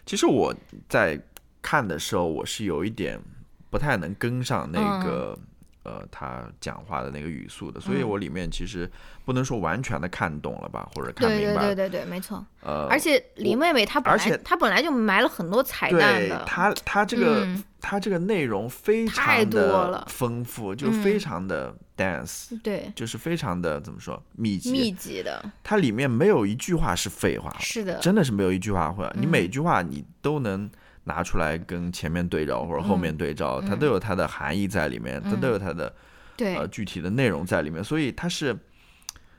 [0.05, 0.55] 其实我
[0.89, 1.21] 在
[1.63, 3.21] 看的时候，我是有一点
[3.71, 5.39] 不太能跟上那个、
[5.83, 8.09] 呃他讲话的那个语速的，所以嗯。
[8.09, 8.91] 我里面其实
[9.25, 11.67] 不能说完全的看懂了吧，或者看明白。
[11.67, 11.75] 对。
[11.75, 12.45] 对对对对，没错。
[12.63, 17.65] 呃，而且林妹妹她本来而且她本来就埋了很多彩蛋的，对他他这个、嗯。
[17.83, 21.03] 他这个内容非常的丰富，就嗯。
[21.03, 22.93] 非常的 dance，、对。
[22.95, 24.71] 就是非常的怎么说密集。
[24.71, 29.31] 密集的，它里面没有一句话是废话，是的，真的是没有一句话会，你嗯。
[29.31, 30.69] 每句话你都能
[31.11, 35.95] 拿出来跟前面对照或者后面对照，它都有它的含义在里面，它都有它的嗯
[36.37, 38.57] 对，呃具体的内容在里面，所以它是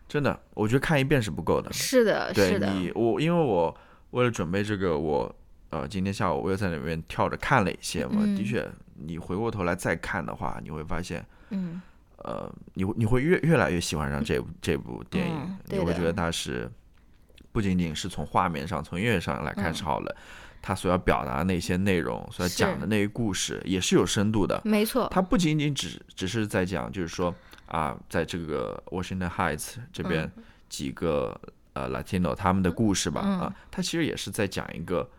[0.07, 1.71] 真的，我觉得看一遍是不够的。
[1.71, 3.75] 是的，对是的，你，我因为我
[4.11, 5.33] 为了准备这个，我
[5.69, 8.35] 呃今天下午我又在里面跳着看了一些嘛，嗯。
[8.35, 11.81] 的确，你回过头来再看的话，你会发现，嗯，
[12.17, 16.69] 呃，你会你会越越来越喜欢上这部这部电影，嗯你会觉得它是
[17.53, 19.73] 不仅仅是从画面上、从音乐上来看嗯。
[19.73, 20.15] 是好的，
[20.61, 24.61] 它所要表达的那些内容、所要讲的那些故事也是有深度的。
[24.63, 27.33] 没错，他不仅仅只只是在讲，就是说
[27.65, 30.31] 啊，在这个 Washington Heights 这边
[30.69, 31.39] 几个、
[31.73, 35.09] 呃 Latino 他们的故事吧，嗯啊，他其实也是在讲一个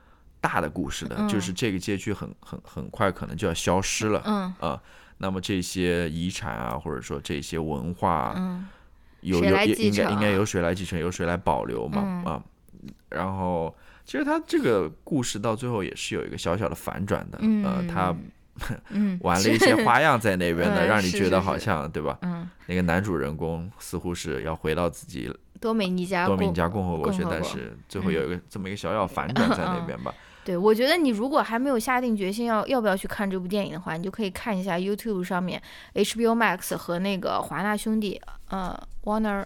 [0.40, 4.54] 大的故事的，嗯就是这个街区很很很快可能就要消失了，嗯。
[4.60, 4.80] 啊，
[5.18, 8.68] 那么这些遗产啊，或者说这些文化啊，嗯，
[9.20, 12.42] 有有也应该应该由谁来继承，由谁来保留嘛，嗯啊，
[13.08, 18.14] 然后其实他这个故事到最后也是有一个小小的反转的，呃，他
[18.90, 22.18] 嗯 玩了一些花样在那边的，嗯让你觉得好是像对吧？
[22.22, 30.12] 嗯，那个男主人公似乎是要回到自己多美尼加多米尼加共和国去，但是最后有一个这么一个小小反转在那边吧。
[30.44, 35.62] 对，我觉得你如果还没有下定决心要要不要去看这部电影的话，你就可以看一下 YouTube 上面
[35.94, 39.44] HBO Max 和那个华纳兄弟，呃，Warner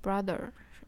[0.00, 0.38] Brother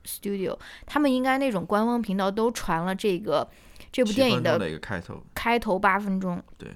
[0.09, 3.47] Studio，他们应该那种官方频道都传了这个
[3.92, 6.42] 这部电影的开头，开头八分钟。
[6.57, 6.68] 对。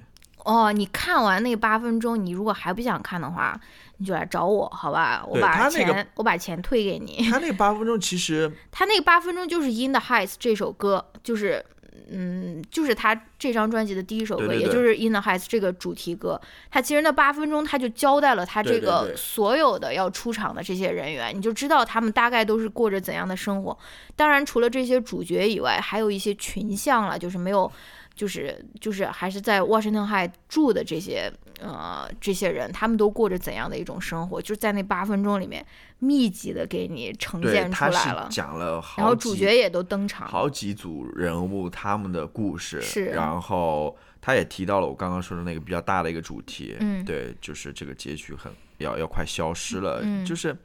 [0.45, 3.57] 哦，你看完那八分钟，你如果还不想看的话，
[3.95, 5.23] 你就来找我，好吧？
[5.25, 7.29] 我把钱、我把钱退给你。
[7.31, 11.65] 他那八分钟其实他那个八分钟就是《In the Heights》这首歌，就是，
[12.13, 16.39] 嗯，就是他这张专辑的第一首歌，对对对也就是《In the Heights》这个主题歌。
[16.69, 23.77] 他其实那八分钟他就交代了他这个所有的要出场的这些人员，你就知道他们大概都是过着怎样的生活。
[24.15, 27.71] 当然，除了这些主角以外，还有一些群像了，就是没有。
[28.15, 34.41] 就是就是还是在 Washington High 住的这些呃这些人，他们都过着怎样的一种生活？
[34.41, 35.65] 就是在那八分钟里面
[35.99, 38.27] 密集的给你呈现出来了。
[38.29, 50.55] 讲了好然后主角也都登场，好几组人物他们的故事，是然后他也提到了我刚刚说的那个比较大的一个主题，嗯对，就是这个街区很要要快消失了，就是。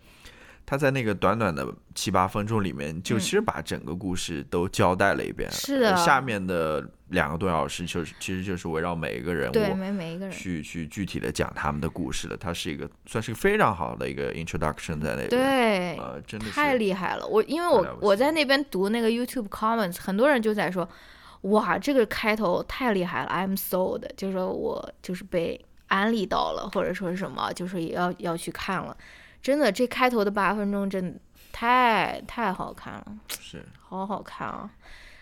[0.71, 5.51] 他在那个短短的七八分钟里面，就其实把整个故事都交代了一遍。
[5.51, 12.37] 是的，下面的两个多小时就是其实就是围绕每一个人物，对每每一个人去去具体的讲他们的故事的。
[12.37, 15.29] 它是一个算是非常好的一个 introduction 在那边。
[15.29, 17.27] 对，呃，真的太厉害了。
[17.27, 20.89] 我因为我我在那边读那个 YouTube comments，很多人就在说，
[21.43, 28.97] 哇，这个开头太厉害了，I'm sold，就是说我就是被安利到了，或者说什么，就是也要要去看了。
[29.41, 31.19] 真的，这开头的八分钟真的
[31.53, 33.05] 太太好看了，
[33.41, 34.69] 是好好看啊！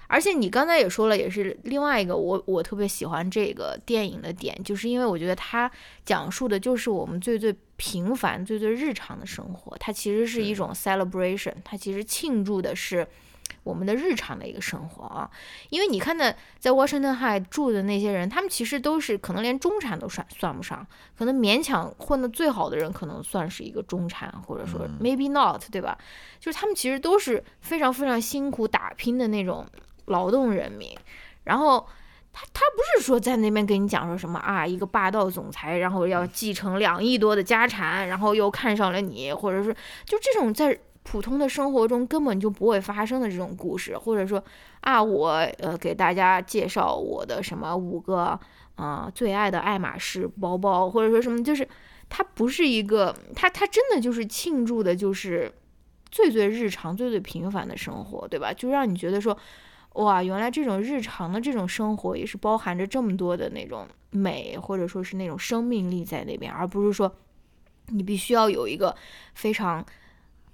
[0.08, 5.70] 而且你刚才也说了，也是另外一个我我特别喜欢这个电影的点，就是因为我觉得它
[6.04, 13.06] 讲述的就是我们最最平凡、最最日常的生活，它其实是一种 celebration，它其实庆祝的是。
[13.62, 15.28] 我们的日常的一个生活啊，
[15.70, 25.96] 因为你看的在 Washington High 住的那些人，他们其实都是可能连中产都算算不上，可能勉强混得最好的人可能算是一个中产，或者说 maybe not，对吧？
[26.40, 29.66] 就是他们其实都是非常非常辛苦打拼的那种
[30.06, 30.90] 劳动人民。
[31.44, 31.86] 然后
[32.32, 39.72] 他他不是说在那边跟你讲说什么啊，一个霸道总裁，然后要继承两亿多的家产，然后又看上了你，或者是
[40.04, 40.78] 就这种在。
[41.08, 44.42] 普通的生活中根本就不会发生的这种故事，或者说
[44.80, 45.28] 啊，我
[45.60, 48.36] 呃给大家介绍我的什么五个
[48.74, 51.68] 啊最爱的爱马仕包包，或者说什么，就是
[52.08, 55.48] 它不是一个，它它真的就是庆祝的，就是
[56.10, 58.52] 最最日常、最最平凡的生活，对吧？
[58.52, 59.38] 就让你觉得说，
[59.96, 67.14] 哇，原来这种日常的这种生活也是包含着这么多的那种美，或者说是那种生命力在那边，而不是说
[67.88, 68.96] 你必须要有一个
[69.34, 69.84] 非常。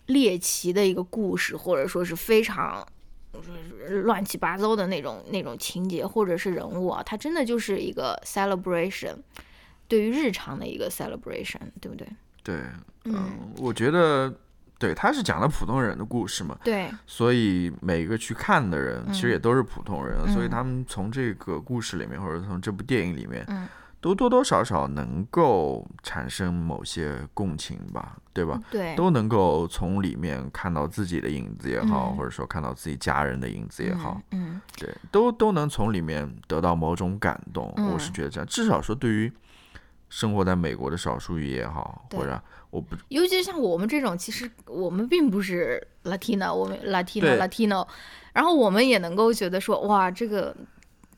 [0.06, 2.84] 猎奇的一个故事，或者说是非常
[4.02, 9.14] 乱七八糟的那种那种情节，或者是人物啊，它真的就是一个 celebration，
[9.86, 12.06] 对于日常的一个 celebration，对不对？
[12.42, 12.56] 对，
[13.04, 14.34] 嗯，我觉得
[14.82, 23.68] 对，他是讲的普通人的故事嘛，对，所以每个去看的人其实也都是普通人，所以他们从这个故事里面，或者从这部电影里面，嗯。
[24.02, 28.60] 都多多少少能够产生某些共情吧，对吧？
[28.68, 37.72] 对，都能够从里面看到自己的影子也好，或者说看到自己家人的影子也好，嗯，对，都都能从里面得到某种感动。
[37.76, 39.32] 我是觉得这样，至少说对于
[40.12, 47.88] 生活在美国的少数裔也好，或者我不，尤其像我们这种，其实我们并不是 Latina，我们 Latina Latino，
[48.34, 50.54] 然后我们也能够觉得说，哇，这个。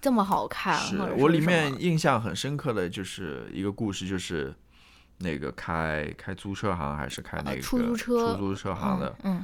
[0.01, 4.55] 这么好看，是我里面印象很深刻的就是一个故事，就是
[5.17, 8.35] 那个开开租车行还是开那个出租车。
[8.35, 9.43] 出租车行的，嗯，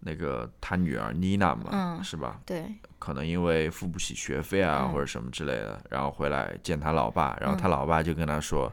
[0.00, 2.38] 那个他女儿妮娜嘛，嗯是吧？
[2.44, 2.62] 对，
[2.98, 8.70] 可能因为付不起学费啊或者什么之类的，然后回来见他老爸，然后他老爸就跟他说，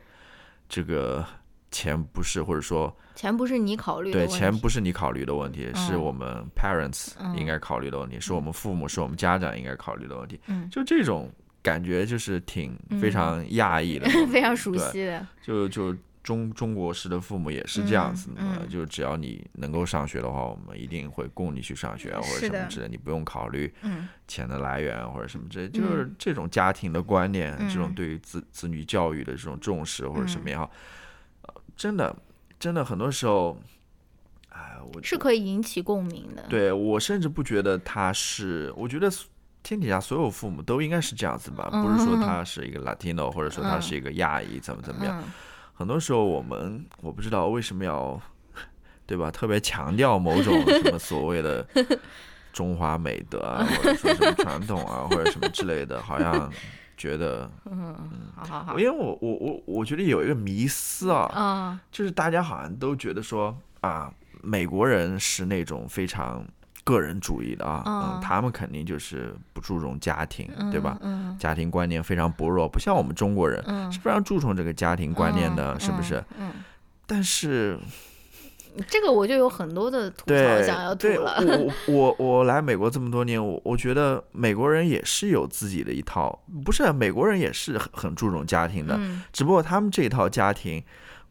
[0.69, 1.25] 这个。
[1.71, 10.39] 钱不是，或者说钱不是你考虑对，钱不是你考虑的问题，是我们 parents 应该考虑的问题，是我们父母，是我们家长应该考虑的问题。
[10.47, 15.27] 嗯，就这种感觉，就是挺非常讶异的， 非常熟悉的。
[15.43, 23.73] 就就中中国式的父母也是这样子的，就只要你能够上学的话，我们一定会供你去上学或者什么之类，你不用考虑
[24.27, 30.69] 钱的来源或者什么之类，就是这种家庭的观念，这种对于子子女教育的这种重视或者什么也好。
[31.75, 32.15] 真的，
[32.59, 33.57] 真的，很多时候，
[34.49, 36.45] 哎，我是可以引起共鸣的。
[36.49, 39.09] 对我甚至不觉得他是，我觉得
[39.63, 45.23] 天底下所有父母都应该是这样子吧，不是说他是一个 Latino，或者说他是一个亚裔，怎么怎么样。
[45.79, 48.21] 很多时候我们我不知道为什么要，
[49.07, 49.31] 对吧？
[49.31, 51.65] 特别强调某种什么所谓的
[52.51, 56.51] 中华美德啊，或者说什么传统啊，或者什么之类的，好像。
[56.97, 57.95] 觉得， 嗯，
[58.35, 64.11] 好好好，因为我我我我觉得有一个迷思啊，啊，就是大家好像都觉得说啊，
[64.43, 66.45] 美国人是那种非常
[66.89, 70.97] 个人主义的啊，嗯，他们肯定就是不注重家庭，对吧？
[71.01, 76.23] 嗯，家庭观念非常薄弱，不像我们中国人是非常注重这个家庭观念的，是不是？
[76.39, 76.51] 嗯，
[77.05, 77.77] 但是。
[78.87, 81.41] 这个我就有很多的吐槽想要吐了。
[81.41, 88.97] 我我我来美国这么多年，我我觉得美国人也是有自己的一套，不是美国人也是很很注重家庭的，
[89.33, 90.81] 只不过他们这一套家庭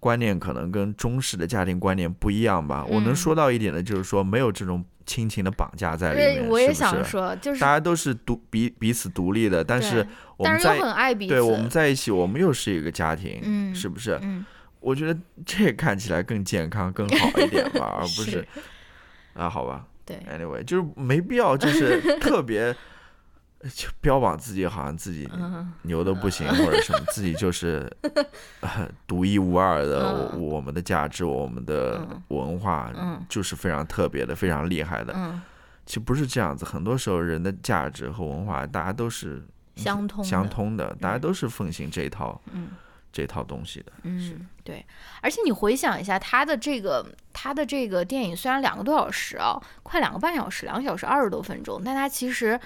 [0.00, 2.84] 观念可能跟中式的家庭观念不一样吧。
[2.86, 6.48] 我能说到一点的就是说，没有这种亲情的绑架在里面。
[6.48, 11.32] 我也想说，就是大家都是独彼彼此独立的，但是我们在很爱彼此。
[11.32, 14.20] 对，我们在一起，我们又是一个家庭，是不是？
[14.80, 18.46] 我觉得这看起来更健康、更好一点吧，而不是
[19.34, 19.84] 啊，好吧。
[20.04, 22.74] 对，anyway，就是没必要，就是特别
[23.74, 25.28] 就标榜自己好像自己
[25.82, 27.90] 牛的不行，或者什么，自己就是
[29.04, 30.32] 独一无二的。
[30.36, 32.92] 我们的价值，我们的文化，
[33.28, 35.12] 就是非常特别的，非常厉害的。
[35.84, 39.42] 其实不是这样子，很多时候人的价值和文化，大家都是
[39.74, 42.40] 相通相通的，大家都是奉行这一套，
[43.12, 43.90] 这套东西的。
[44.02, 44.86] 嗯，对。
[45.20, 52.60] 而且你回想一下，他的这个他的这个电影虽然两个多小时啊，快两个半小时，两个小时二十多分钟，但他其实。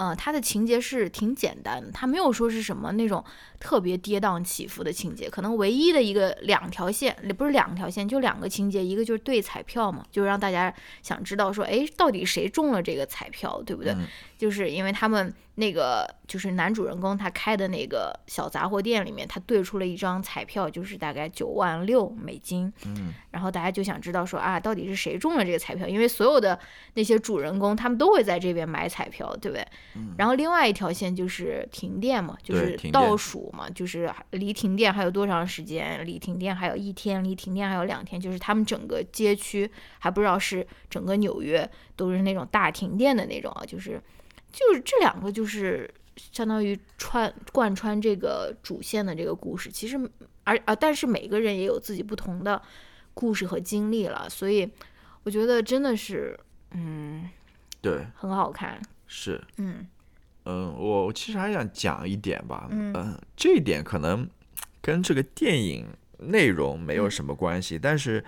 [0.00, 3.22] 嗯，它的情节是挺简单的，它没有说是什么那种
[3.58, 13.92] 特别跌宕起伏的情节，可能唯一的一个两条线，也不是两条线，就两个情节，一个就是对彩票嘛，就让大家想知道说，哎，到底谁中了这个彩票，对不对？
[14.38, 22.72] 就是因为他们那个就是男主人公他开的那个小杂货店里面，他兑出了一张彩票，就是大概九万六美金。
[22.86, 25.88] 嗯，然后大家就想知道说啊，到底是谁中了这个彩票？
[25.88, 26.56] 因为所有的
[26.94, 29.66] 那些主人公他们都会在这边买彩票，对不对？
[29.96, 30.14] 嗯。
[30.16, 36.06] 然后另外一条线就是停电嘛，就是倒数嘛，就是离停电还有多长时间？
[36.06, 44.00] 离停电还有一天，离停电还有两天，就是他们整个街区还不知道是整个纽约都是那种大停电的那种啊，就是。
[44.58, 49.70] 就是这两个，就是相当于穿贯穿这个主线的这个故事。
[49.70, 49.96] 其实，
[50.42, 52.60] 而啊，但是每个人也有自己不同的
[53.14, 54.68] 故事和经历了，所以
[55.22, 56.36] 我觉得真的是，
[56.72, 57.30] 嗯，
[57.80, 58.82] 对，很好看。
[59.06, 59.86] 是，嗯
[60.46, 64.28] 嗯，我其实还想讲一点吧，嗯，这一点可能
[64.82, 65.86] 跟这个电影
[66.18, 68.24] 内容没有什么关系，但是。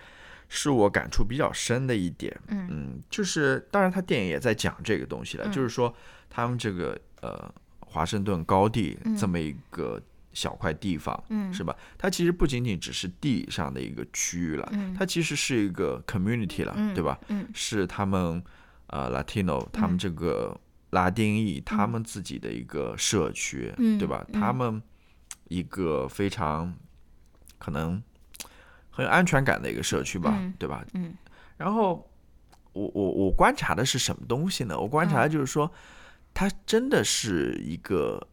[0.53, 5.95] 是我感触比较深的一点，嗯，就是当然他电影也在讲这个东西了，就是说
[6.29, 11.75] 他们这个呃华盛顿高地这么一个小块地方，嗯，是吧？
[11.97, 17.17] 它其实不仅仅只是地上的一个区域了，它其实是一个 community 了，对吧？
[17.29, 18.43] 嗯，是他们
[18.89, 20.61] 呃 Latino 他们这个
[20.91, 24.27] 拉丁裔他们自己的一个社区，对吧？
[24.33, 24.83] 他们
[25.47, 26.75] 一个非常
[27.57, 28.03] 可能。
[29.01, 30.85] 很有安全感的一个社区吧，对吧？
[30.93, 31.15] 嗯。
[31.57, 32.07] 然后
[32.75, 34.79] 我我我观察的是什么东西呢？
[34.79, 35.71] 我观察的就是说，
[36.35, 38.29] 它真的是一个，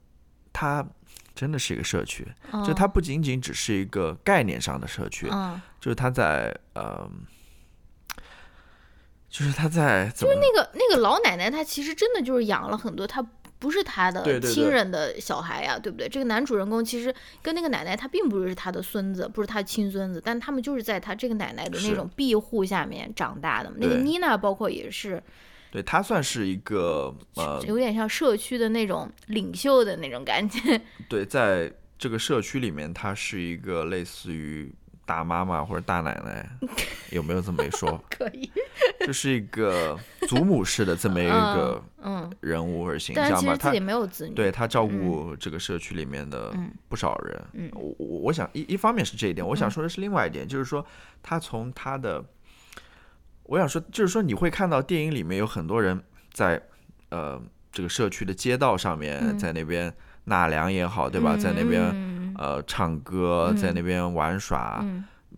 [0.52, 0.86] 它
[1.34, 2.28] 真的是一个社区，
[2.66, 5.30] 就它不仅仅只是一个概念上的社区，
[5.80, 7.10] 就是它在呃，
[9.30, 13.26] 就是他在，就是那个那个老奶奶，她其实真的就是养了很多她。
[13.60, 16.08] 不是他的亲人的小孩呀，对不对？
[16.08, 23.72] 这个男主人公其实跟那个奶奶，他并不是他的孙子，不是他亲孙子，但他们就是在他这个奶奶的那种庇护下面长大的。
[23.78, 25.22] 那个妮娜，包括也是，
[25.72, 30.82] 对他算是一个呃，有点像社区的那种领袖的那种感觉。
[31.10, 34.74] 对，在这个社区里面，他是一个类似于。
[35.08, 36.48] 大妈妈或者大奶奶，
[37.12, 38.00] 有没有这么一说？
[38.12, 38.52] 可以，
[39.00, 43.56] 就是一个祖母式的这么一个嗯人物或者形象吧。
[43.56, 46.54] 他自己没有子女，对他照顾这个社区里面的
[46.90, 47.42] 不少人。
[47.54, 50.86] 嗯，我我我想一一方面是这一点，我想说的是另外一点，就是说
[51.24, 52.22] 他从他的，
[53.44, 56.62] 我想说就是说你会看到电影里面有很多人在
[57.12, 57.42] 呃
[57.72, 59.94] 这个社区的街道上面，在那边
[60.26, 61.38] 纳凉也好，对吧？
[61.38, 62.17] 在那边。
[62.38, 64.86] 呃，唱歌在那边玩耍，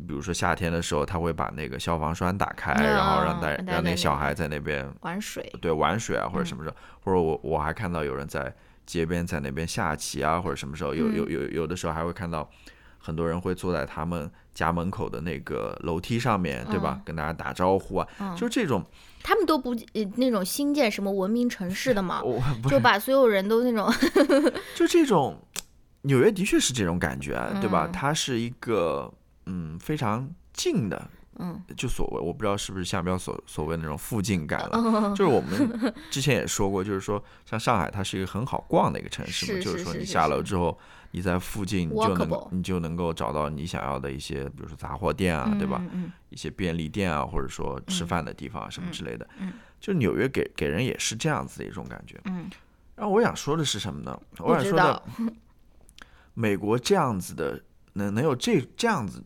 [0.08, 8.54] 比如说夏天的时候，他会把那个消防栓打开，然后让大让那小孩在那边玩水，对，玩水啊，或者什么时候，或者我我还看到有人在
[8.86, 12.50] 街边在那边下棋啊，或者什么时候，有有有有的时候还会看到
[12.98, 17.02] 很多人会坐在他们家门口的那个楼梯上面，对吧？
[17.06, 18.08] 跟大家打招呼啊，
[18.38, 18.84] 就这种，
[19.24, 19.76] 他们都不
[20.16, 22.22] 那种新建什么文明城市的嘛，
[22.70, 23.90] 就把所有人都那种，
[24.76, 25.38] 就这种。
[26.04, 27.90] 纽约的确是这种感觉，对吧？
[27.92, 29.12] 它是一个
[29.46, 31.10] 嗯非常近的，
[31.40, 35.14] 嗯，就所谓我不知道是不是像不像所所谓那种附近感了。
[35.16, 39.62] 就是我们之前也说过，就是说像上海，它是一个很好逛的一个城市嘛。
[39.62, 40.78] 就是说你下楼之后，
[41.12, 45.82] 你在附近就能你就能够找到你想要的一些，比如说杂货店啊，对吧？
[46.30, 49.28] 一些便利店啊，或者说吃饭的地方什么之类的。
[49.82, 52.20] 就纽约给给人也是这样子的一种感觉。
[52.26, 52.50] 嗯。
[52.96, 54.18] 然后我想说的是什么呢？
[54.38, 55.04] 我想说的。
[56.40, 59.22] 美国这样子的，能能有这这样子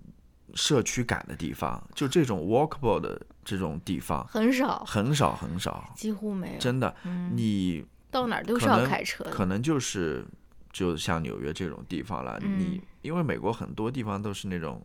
[0.56, 6.60] 社区感的地方，就这种 walkable 的这种地方很少，很少，很少，几乎没有。
[6.60, 6.96] 真的，
[7.32, 10.26] 你到哪儿都是要开车，可能就是
[10.72, 12.40] 就像纽约这种地方了。
[12.42, 14.84] 你因为美国很多地方都是那种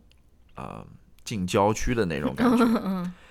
[0.55, 0.85] 呃
[1.23, 3.11] 近郊区的那种感觉。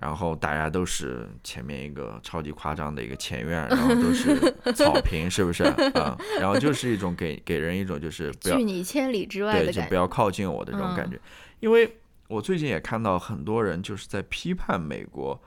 [0.00, 4.38] 然后大家都是前面一个超级夸张的一个前院，然后都是
[4.72, 6.16] 草坪，是不是啊？
[6.38, 11.20] 然后就是一种给给人一种就是不要拒你千里之外的就不要靠近我的这种感觉。
[11.60, 15.40] 因为我最近也看到很多人就是在批判美国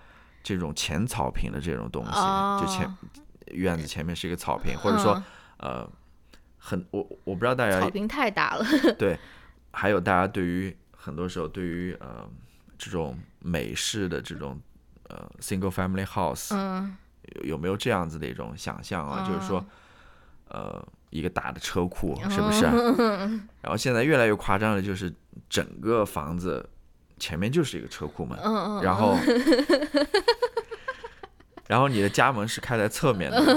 [0.44, 2.12] 这种前草坪的这种东西，
[2.60, 2.98] 就前
[3.54, 5.24] 院子前面是一个草坪，或者说
[5.58, 5.90] 呃，
[6.58, 8.66] 很我我不知道大家草坪太大了。
[8.98, 9.18] 对，
[9.72, 12.30] 还有大家对于很多时候对于呃
[12.84, 14.60] 这种美式的这种
[15.10, 16.56] 呃 single family house，
[17.36, 19.24] 有有没有这样子的一种想象啊？
[19.28, 19.64] 就是说
[20.48, 22.66] 呃一个大的车库是不是？
[23.62, 25.14] 然后现在越来越夸张的就是
[25.48, 26.68] 整个房子
[27.20, 28.36] 前面就是一个车库门，
[28.82, 29.16] 然后。
[31.68, 33.38] 然后你的家门是开在侧面的，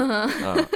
[0.44, 0.66] 嗯，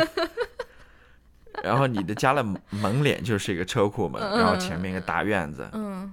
[1.62, 6.12] 然后你的家的门脸就是一个车库门，然后前面一个大院子，嗯，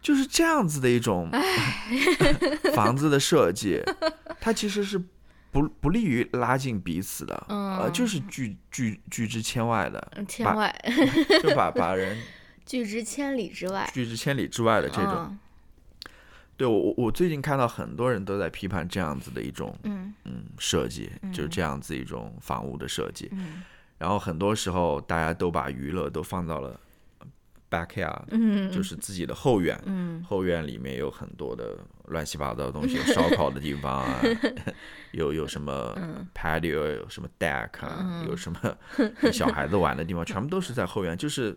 [0.00, 1.30] 就是这样子的一种
[2.74, 3.82] 房子的设计，
[4.40, 4.98] 它其实是
[5.50, 10.74] 不不利于拉近彼此的，呃，就是拒拒拒之千外的，千外，
[11.42, 12.16] 就把把人
[12.64, 15.38] 拒之千里之外，拒之千里之外的这种。
[16.56, 23.30] 对我我我最近看到很多人都在批判这样子的一种嗯嗯设计，就是这样子一种房屋的设计，
[23.96, 26.78] 然后很多时候大家都把娱乐都放到了
[27.70, 34.20] backyard，嗯，就是自己的后院，嗯，后院里面有很多的乱七八糟的东西，烧烤的地方啊，
[35.12, 35.96] 有有什么
[36.34, 38.76] patio，有什么 deck，啊，有什么
[39.32, 41.56] 小孩子玩的地方，全部都是在后院，就是。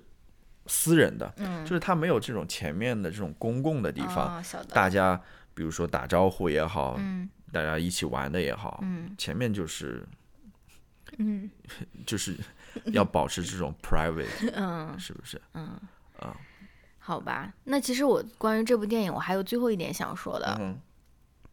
[0.68, 5.20] 私人的，嗯，就是他没有这种前面的这种公共的地方，大家
[5.56, 10.08] 比如说打招呼也好，嗯，大家一起玩的也好，嗯，前面就是，
[11.18, 11.50] 嗯，
[12.06, 12.38] 就是
[12.94, 15.42] 要保持这种 private， 嗯，是不是？
[15.56, 15.76] 嗯，
[16.22, 16.36] 啊，
[16.98, 20.76] 好吧，那其实我关于这部电影，我还有最后一点想说的，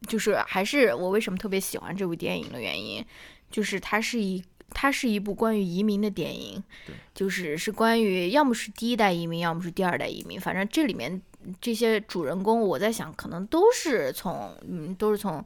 [0.07, 3.05] 就是还是我为什么特别喜欢这部电影的原因，
[3.51, 4.43] 就是它是一。
[4.71, 6.63] 它是一部关于移民的电影，
[7.15, 10.39] 就是是关于要么是第一代移民，要么是第二代移民。
[10.39, 11.23] 反正这里面
[11.59, 15.43] 这些主人公，我在想，可能都是从嗯，都是从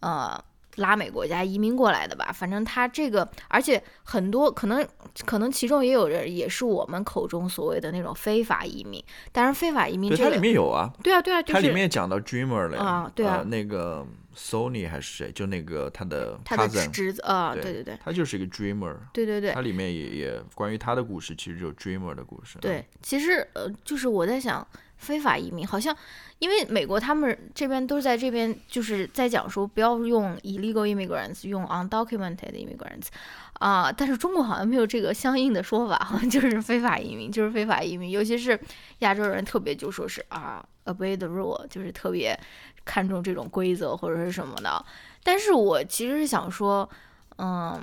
[0.00, 0.38] 呃
[0.78, 2.32] 拉美国家移民过来的吧。
[2.32, 4.84] 反正他这个，而且很多可能
[5.24, 9.00] 可能其中也有人也是我们口中所谓的那种非法移民。
[9.30, 14.04] 当然，非法移民它里面有啊，对啊对啊，它里面也讲到 dreamer 了啊，对啊，那个。
[14.36, 15.32] Sony 还是谁？
[15.32, 22.56] 就那个他的他的侄子啊，对对对，他就是一个 dreamer，对对对，它里面也也关于他的故事，其实就 dreamer 的故事。
[22.60, 24.64] 对，其实呃，就是我在想，
[24.98, 25.96] 非法移民好像，
[26.38, 33.06] 因为美国他们这边都是在这边，就是在讲说不要用 illegal immigrants，用 undocumented immigrants，
[33.54, 38.60] 啊，但是中国好像没有这个相应的说法，好像就是非法移民，就是非法移民，尤其是
[38.98, 42.38] 亚洲人特别就说是啊，obey the rule，就是特别。
[42.84, 44.82] 看重这种规则或者是什么的，
[45.22, 46.88] 但是我其实是想说，
[47.36, 47.78] 嗯，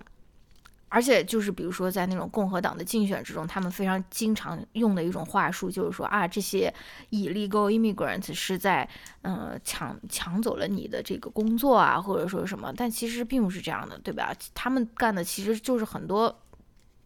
[0.87, 6.73] 而且就是比如说在那种共和党的竞选之中，他们非常经常用的一种话术，就是说啊，这些
[7.11, 8.87] illegal immigrants 是在
[9.23, 14.33] 嗯抢抢走了你的这个工作啊，或者说什么，但其实并不是这样的，对吧？
[14.53, 16.33] 他们干的其实就是很多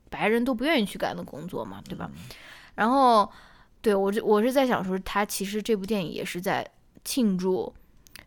[0.10, 2.12] 白人都不愿意去干的工作嘛，对吧？
[2.76, 3.30] 然后，
[3.82, 6.70] 对我这我是在想说，他其实这部电影也是在
[7.04, 7.74] 庆祝。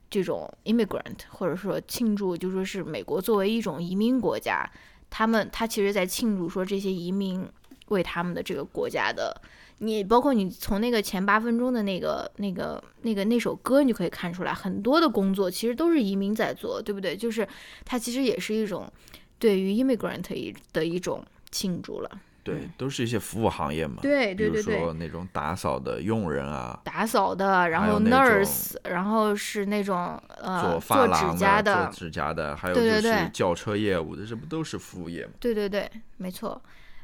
[0.08, 4.70] 这种 immigrant，或者说庆祝，就说是美国作为一种移民国家，
[5.14, 7.46] 他们他其实在庆祝说这些移民
[7.88, 9.38] 为他们的这个国家的，
[9.80, 17.14] 你包括你从那个前八分钟的那个那个那个那首歌，你就可以看出来，很多的工作其实都是移民在做，对不对？
[17.14, 17.46] 就是
[17.84, 18.90] 它其实也是一种
[19.38, 22.10] 对于 immigrant 一的一种庆祝了。
[22.44, 23.98] 对，都是一些服务行业嘛。
[24.02, 24.62] 对对对对。
[24.64, 26.80] 比如说那种打扫的佣人啊。
[26.82, 31.84] 打扫的，然后 nurse，然后是那种呃做指甲的。
[31.84, 35.32] 做指甲的，还有就是轿车业务的，这不都是服务业吗？
[35.38, 36.60] 对对对，没错。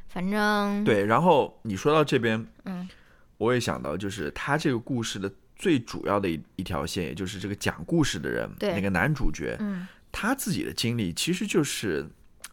[0.09, 0.83] 反正。
[0.83, 2.89] 对，然后你说到这边，嗯，
[3.37, 12.09] 我也想到，就是他这个故事的最主要的一一条线，也就是这个讲故事的人，那个男主角，嗯，他自己的经历其实就是。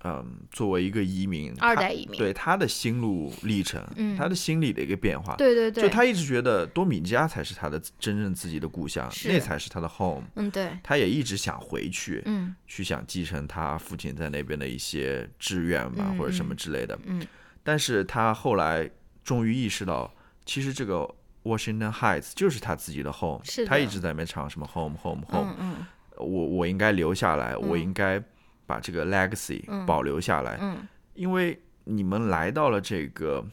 [0.08, 17.26] 嗯，作为一个移民，二代移民，对他的心路历程，嗯，他的心理的一个变化，对对对，就他一直觉得多米加才是他的真正自己的故乡，那才是他的 home，嗯，对，他也一直想回去，嗯，去想继承他父亲在那边的一些志愿吧，或者什么之类的，嗯，
[17.64, 18.88] 但是他后来
[19.24, 20.14] 终于意识到，
[20.46, 21.10] 其实这个
[21.44, 25.76] Washington Heights 就是他自己的 home，是他一直在那边唱什么 home home home，嗯。
[25.80, 25.86] 嗯，
[26.18, 28.24] 我我应该留下来，我应该。
[28.66, 33.46] 把这个 legacy 保留下来，嗯，因为你们来到了这个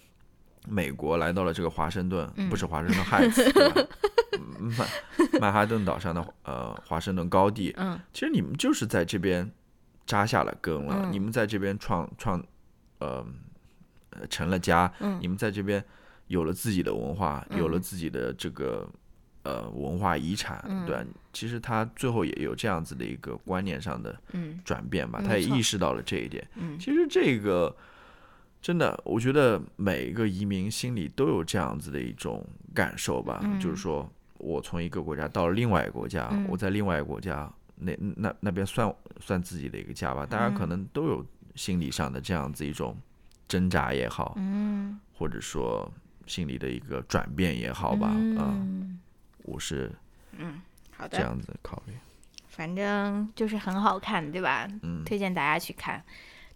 [0.69, 3.45] 美国，来到了这个华盛顿，不是华盛顿海子，
[4.59, 4.89] 曼
[5.41, 9.51] 曼哈顿岛上的呃华盛顿高地，嗯，其实你们就是在这边
[10.07, 12.43] 扎下了根了，你们在这边创创
[12.99, 13.25] 呃
[14.31, 15.85] 成了家，嗯，你们在这边
[16.29, 18.89] 有了自己的文化，有了自己的这个
[19.43, 20.97] 呃文化遗产，对
[21.33, 24.15] 其实他最后也有这样子的一个观念上的
[24.65, 26.47] 转变吧，他也意识到了这一点。
[26.79, 27.75] 其实这个
[28.61, 42.97] 真的，我觉得每一个移民心里都有这样子的一种感受吧，就是说我从一个国家到了另外一个国家，我在另外一个国家那那那边算算自己的一个家吧，大家可能都有心理上的这样子一种
[43.49, 45.91] 挣扎也好，嗯，或者说
[46.27, 49.01] 心理的一个转变也好吧，嗯，
[49.43, 49.91] 我是
[50.33, 50.61] 嗯。
[50.95, 51.95] 好的，这样子考虑，
[52.49, 54.69] 反正就是很好看，对吧？
[54.83, 56.05] 嗯，推荐大家去看，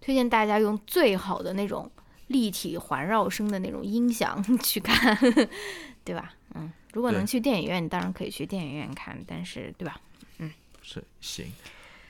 [0.00, 1.90] 推荐大家用最好的那种
[2.28, 5.16] 立体环绕声的那种音响 去看，
[6.04, 6.34] 对吧？
[6.54, 9.98] 嗯，如果能去电影院，你当然可以去电影院看，但是，对吧？
[10.38, 11.50] 嗯，是行。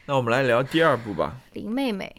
[0.04, 2.14] 那我们来聊第二部吧，林妹妹，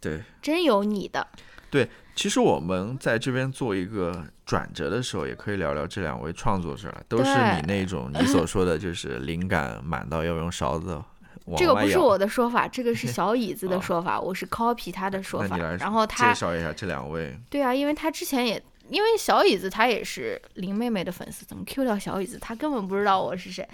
[0.00, 1.28] 对，真有你的，
[1.70, 1.88] 对。
[2.16, 11.00] 其实我们在这边做一个转折的时候，也可以聊聊这两位创作者，都是你那种你所说的，就是灵感满到要用勺子。
[11.56, 15.56] 这个不是我的说法，这个是小椅子的说法， 我是 copy 他的说法。
[15.78, 17.38] 然后他介绍一下这两位。
[17.48, 22.38] 对啊，因为他之前也，因为小椅子他也是林妹妹的粉丝，怎么 Q 掉小椅子？
[22.40, 23.68] 他根本不知道我是谁。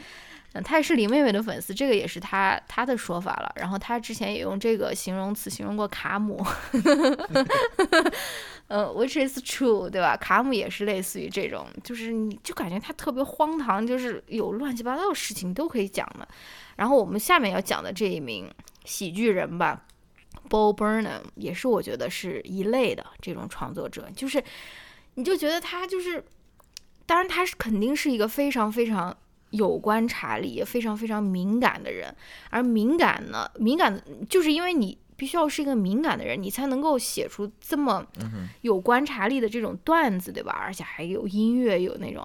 [0.54, 3.50] 嗯，他也是林妹妹的粉丝，这个也是他他的说法了。
[3.56, 6.44] 然后他之前也用这个形容词形容过卡姆，
[8.68, 10.14] 呃，which is true，对吧？
[10.14, 16.28] 卡姆也是类似于这种，就是你就感觉他特别荒唐，就是有乱七八糟的事情都可以讲的。
[16.76, 18.46] 然后我们下面要讲的这一名
[18.84, 19.86] 喜剧人吧
[20.50, 24.42] ，Bo Burnham，也是我觉得是一类的这种创作者，就是
[25.14, 26.22] 你就觉得他就是，
[27.06, 29.16] 当然他是肯定是一个非常非常。
[29.52, 32.14] 有观察力也非常非常敏感的人，
[32.50, 38.06] 而敏感呢，敏感就是因为你必须要是一个敏感的人，你才能够写出这么
[38.62, 40.52] 有观察力的这种段子，对吧？
[40.60, 42.24] 而且还有音乐，有那种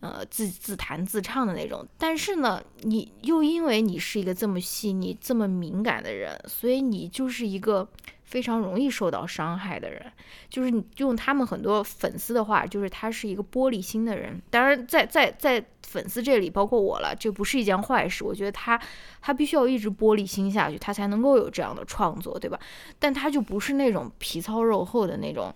[0.00, 1.86] 呃自自弹自唱的那种。
[1.96, 7.88] 但是呢，你又因为你是一个这么细腻、这么敏感的人，所以你就是一个。
[8.26, 10.04] 非常容易受到伤害的人，
[10.48, 14.42] 就是用他们很多粉丝的话，就是他是一个玻璃心的人。
[14.50, 18.24] 当然，在在在粉丝这里，包括我了，这不是一件坏事。
[18.24, 18.78] 我觉得他
[19.22, 22.58] 他必须要一直玻璃心下去，他才能够有这样的创作，对吧？
[22.98, 25.54] 但他就不是那种皮糙肉厚的那种，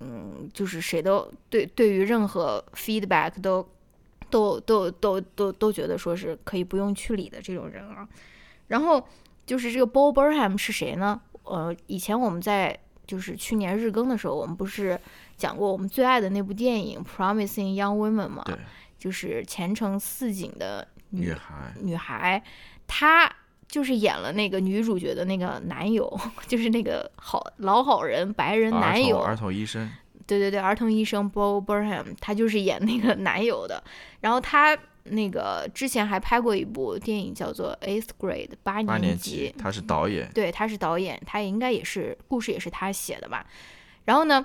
[0.00, 3.68] 嗯，就是谁都对对于任何 feedback 都
[4.30, 8.08] 都都都都都觉得说是可以不用去理的这种人啊。
[8.68, 9.06] 然后
[9.44, 11.20] 就是这个 Bob Burnham 是谁呢？
[11.44, 12.76] 呃，以前我们在
[13.06, 14.98] 就是去年日更的时候，我们不是
[15.36, 18.42] 讲过我们最爱的那部电影《Promising Young Women》吗？
[18.46, 18.56] 对，
[18.98, 21.74] 就是前程似锦的女孩。
[21.80, 22.42] 女孩，
[22.86, 23.30] 她
[23.68, 29.90] 就是演了那个女主角的那个男友， 就是那个好老好人白人男友，儿童医生。
[30.26, 33.84] 对对对，儿童医生 Bo Burnham，他就是演那个男友的。
[34.20, 34.76] 然后他。
[35.04, 40.30] 那个之前还拍过一部电影，叫做《Eighth Grade》八年级，他是导演。
[40.34, 43.46] 对，他是导演，他应该也是故事也是他写的吧。
[44.06, 44.44] 然后呢，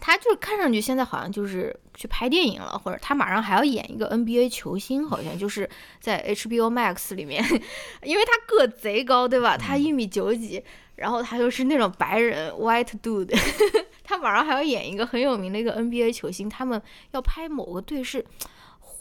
[0.00, 7.40] 他就看上去现在好像就是去拍电影了，或者他马上还要演一个 NBA 球星，好像就是在 HBO Max 里面，
[8.02, 9.56] 因为他个贼高，对吧？
[9.56, 10.60] 他一米九几，
[10.96, 13.32] 然后他又是那种白人 White Dude，
[14.02, 16.82] 他马上还要演一个很有名的一个 NBA 球星，他们
[17.12, 18.26] 要拍某个队是。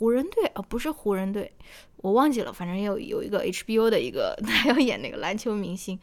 [0.01, 1.53] 湖人队啊，不是湖人队，
[1.97, 2.51] 我忘记了。
[2.51, 5.99] 反正有有一个 HBO 的一个， 他要演那个篮球明星。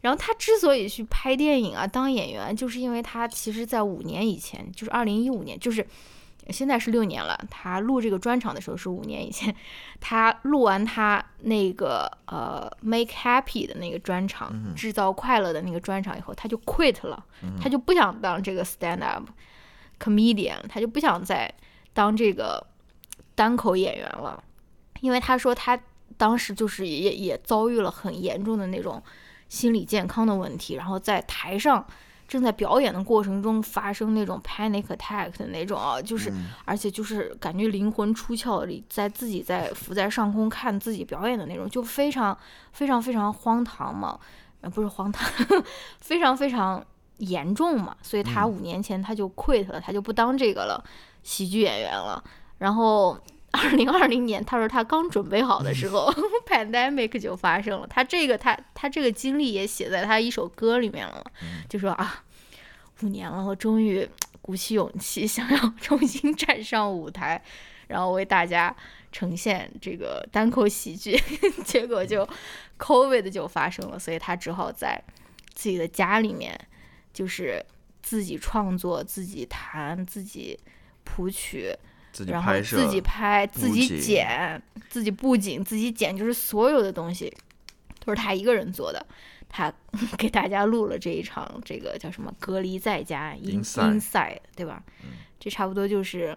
[0.00, 5.86] 然后他之所以去拍电影啊，当演员，就是因为他其实在五年以前，就是二零一五年，就是
[6.48, 7.38] 现在是六年了。
[7.50, 9.54] 他录这个专场的时候是五年以前。
[10.00, 17.22] 他录完他那个呃 Make Happy 的那个专场，制造快乐的那个专场以后，他就 quit 了，
[17.60, 19.24] 他就不想当这个 stand up
[20.00, 21.52] comedian，他就不想再
[21.92, 22.71] 当这个。
[23.34, 24.42] 单口演员了，
[25.00, 25.78] 因为他说他
[26.16, 29.02] 当时就是也也遭遇了很严重的那种
[29.48, 31.84] 心理健康的问题，然后在台上
[32.28, 36.32] 正在表演的过程中发生那种 panic attack 的那种啊，就是
[36.64, 42.36] 而且就是感觉灵魂出窍里，在自己在浮在上空看自己表演的那种，就非常
[42.72, 44.18] 非常非常荒唐嘛，
[44.60, 45.28] 呃不是荒唐，
[46.00, 46.82] 非常非常
[47.18, 50.82] 严重嘛，所以他五年前他就 quit 了，他就不当这个了，
[51.22, 52.22] 喜剧演员了。
[52.62, 53.18] 然后，
[53.50, 56.08] 二零二零年，他说他刚准备好的时候，
[56.46, 57.86] pandemic 就发生了。
[57.88, 61.24] 他这个他他这个经历也写在他一首歌里面了，
[61.68, 62.24] 就说啊，
[63.02, 64.08] 五年了，我终于
[64.40, 67.42] 鼓起勇气，想要重新站上舞台，
[67.88, 68.74] 然后为大家
[69.10, 71.20] 呈现这个单口喜剧，
[71.66, 72.26] 结果就
[72.78, 75.02] covid 就发生了，所以他只好在
[75.52, 76.58] 自己的家里面，
[77.12, 77.60] 就是
[78.00, 80.58] 自己创作、自己弹、自己
[81.02, 81.76] 谱曲。
[82.32, 87.32] 然后自己拍、自己剪、自己布景、自己剪，就是所有的东西
[88.04, 89.04] 都是他一个人做的。
[89.48, 89.70] 他
[90.16, 94.82] 给大家录了这一场，这个叫什么“隔离在家 ”，inside，对吧？
[95.38, 96.36] 这差不多就是。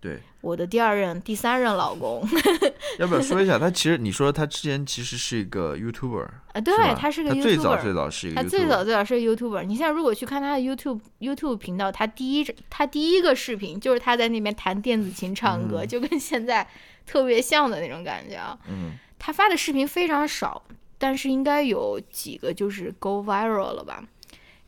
[0.00, 2.22] 对，我的第二任、第三任老公，
[3.00, 3.58] 要不要说一下？
[3.58, 9.64] 他其实你说他之前其实是一个 YouTuber 啊，对，他是个 YouTuber，最早最早是一个，他最早最早是 YouTuber。
[9.64, 16.64] 你现在如果去看他的 YouTube YouTube 频道，他第一他第一个视频就是他在那边弹电子琴唱歌，就跟现在
[17.04, 18.56] 特别像的那种感觉啊。
[18.68, 20.62] 嗯，他发的视频非常少，
[20.96, 24.04] 但是应该有几个就是 Go Viral 了吧？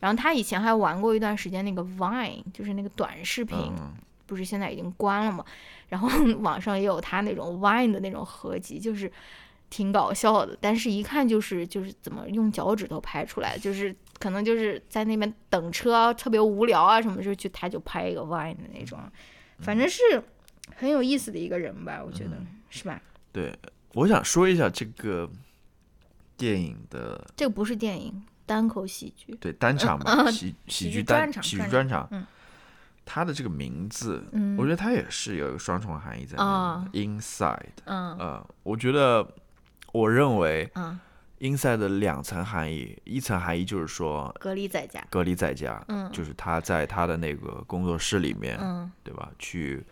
[0.01, 3.57] 然后他以前还玩过一段时间那个 Vine，就是那个短视频。
[4.31, 5.43] 不是现在已经关了嘛？
[5.89, 6.07] 然后
[6.39, 9.11] 网上也有他那种 Vine 的那种合集，就是
[9.69, 10.57] 挺搞笑的。
[10.61, 18.97] 但是一看就是就是怎么用脚趾头拍出来，就是可能就是在那边等车特别无聊啊什么，就去他就拍一个 Vine 的那种，
[19.59, 20.01] 反正是
[20.73, 23.01] 很有意思的一个人吧，我觉得是吧？
[23.33, 23.53] 对，
[23.95, 25.29] 我想说一下这个
[26.37, 32.25] 电影的，这个不是电影，单口喜剧，对单场吧， 喜喜剧单喜剧专场，嗯。
[33.03, 34.23] 他的这个名字，
[34.57, 36.37] 我觉得他也是有一个双重含义在
[36.93, 39.27] ，inside，嗯，呃，我觉得，
[39.91, 40.71] 我认为
[41.39, 49.29] ，inside 的两层含义，一层含义就是说隔离在家，隔离在家，嗯，就是他在他的那个工作室里面，嗯，对吧？
[49.39, 49.83] 去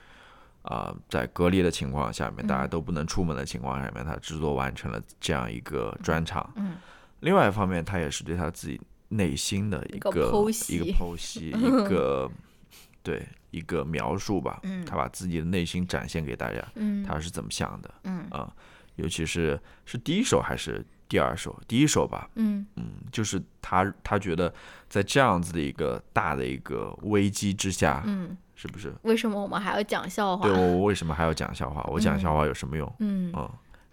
[0.61, 6.77] 啊，在隔离的情况下面，大家都不能出门的情况下面，他制作完成了这样一个专场，嗯，
[7.21, 8.79] 另外一方面，他也是对他自己
[9.09, 12.31] 内心的一个剖析，一个剖析，一个。
[13.01, 18.51] 对一个描述吧，嗯他把自己的内心展现给大家，嗯他是怎么想的，嗯啊，
[18.95, 21.59] 尤其是是第一首还是第二首？
[21.67, 24.53] 第一首吧，嗯嗯，就是他他觉得
[24.87, 28.93] 在这样子的一个大的一个危机之下，嗯，是不是？
[29.03, 30.47] 为什么我们还要讲笑话？
[30.47, 31.81] 对我为什么还要讲笑话？
[31.89, 32.95] 我讲笑话有什么用？
[32.99, 33.33] 嗯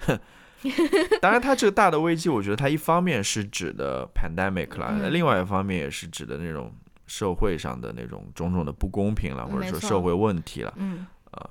[0.08, 0.20] 嗯，
[1.22, 6.70] 当然，他这个大的危机，我觉得他一方面是指的 pandemic 啦，另外一方面也是指的那种。
[7.06, 11.50] 社会上的那种种种的不公平了，或者说社会问题了，嗯，呃，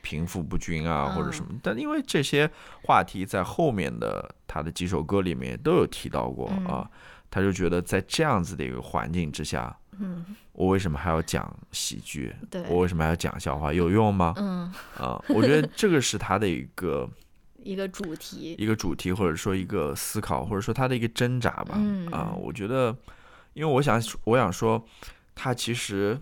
[0.00, 2.48] 贫富不均啊，或者什么，但因为这些
[2.84, 6.88] 话题在后面的他的几首歌里面都有提到过啊，
[7.30, 12.32] 他就觉得在这样子的一个环境之下，嗯，我为什么还要讲喜剧？
[12.48, 13.72] 对，我为什么还要讲笑话？
[13.72, 14.34] 有用吗？
[14.36, 17.10] 嗯，啊，我觉得这个是他的一个
[17.56, 21.76] 一个主题，一个主题，或者说一个思考，或者说他的一个挣扎吧。
[22.12, 22.96] 啊，我觉得。
[23.54, 24.82] 因为我想，我想说，
[25.34, 26.18] 他其实，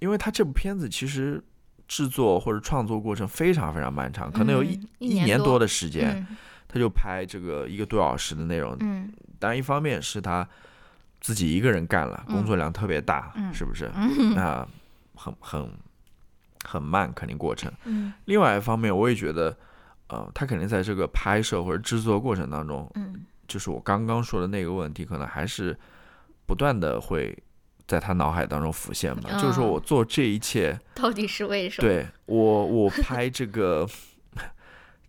[0.00, 1.42] 因为他这部片子其实
[1.86, 6.26] 制作或者创作过程非常非常漫长，可能有一一年多的时间，
[6.66, 8.76] 他就拍这个一个多小时的内容。
[8.80, 10.48] 嗯，当然一方面是他
[11.20, 13.90] 自己一个人干了，工作量特别大，是不是？
[14.34, 14.66] 那
[15.14, 15.70] 很很
[16.64, 17.72] 很慢，肯定过程。
[17.84, 19.56] 嗯，另外一方面，我也觉得，
[20.08, 25.78] 呃，他肯定在这个拍摄或者制作过程当中，嗯，就是我刚刚说的那个问题，可能还是。
[26.50, 27.36] 不断的会
[27.86, 31.88] 在他脑海当中浮现嘛，就是说我做这一切 到底是为什么？
[31.88, 33.88] 对我，我拍这个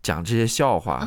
[0.04, 1.04] 讲这些笑话，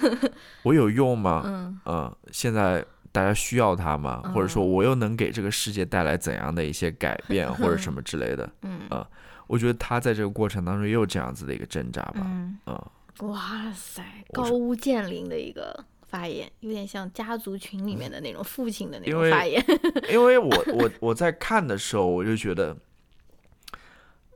[0.64, 1.42] 我有用吗？
[1.44, 4.22] 嗯，嗯，现在大家需要他吗？
[4.34, 8.48] 或者说我又能给这个世界带来怎样的一些改变 或者什么之类的？
[8.62, 9.06] 嗯，啊，
[9.46, 12.22] 我觉得他在这个过程当中也有这样子的一个挣扎吧。
[12.24, 14.02] 嗯，啊，哇塞，
[14.32, 15.84] 高屋建瓴的一个。
[16.08, 19.62] 发言有点像家族群里面的那种父亲的那种发言，
[20.10, 22.76] 因为我我我在看的时候，我就觉得，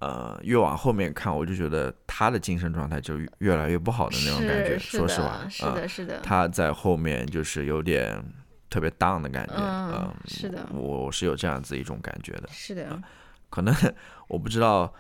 [0.01, 4.79] 呃，越往后面看，我就觉得他的精神状态就越来越不好的那种感觉。
[4.79, 8.23] 说实话，是的，是的，他在后面就是有点
[8.69, 9.55] 特别 down 的感觉。
[9.57, 12.49] 嗯，是的，我是有这样子一种感觉的。
[12.51, 13.01] 是的，
[13.49, 13.75] 可能
[14.27, 14.93] 我不知道，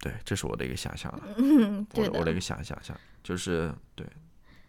[0.00, 1.12] 对，这是我的一个想象。
[1.36, 4.06] 嗯，我我的一个想象，想就是对。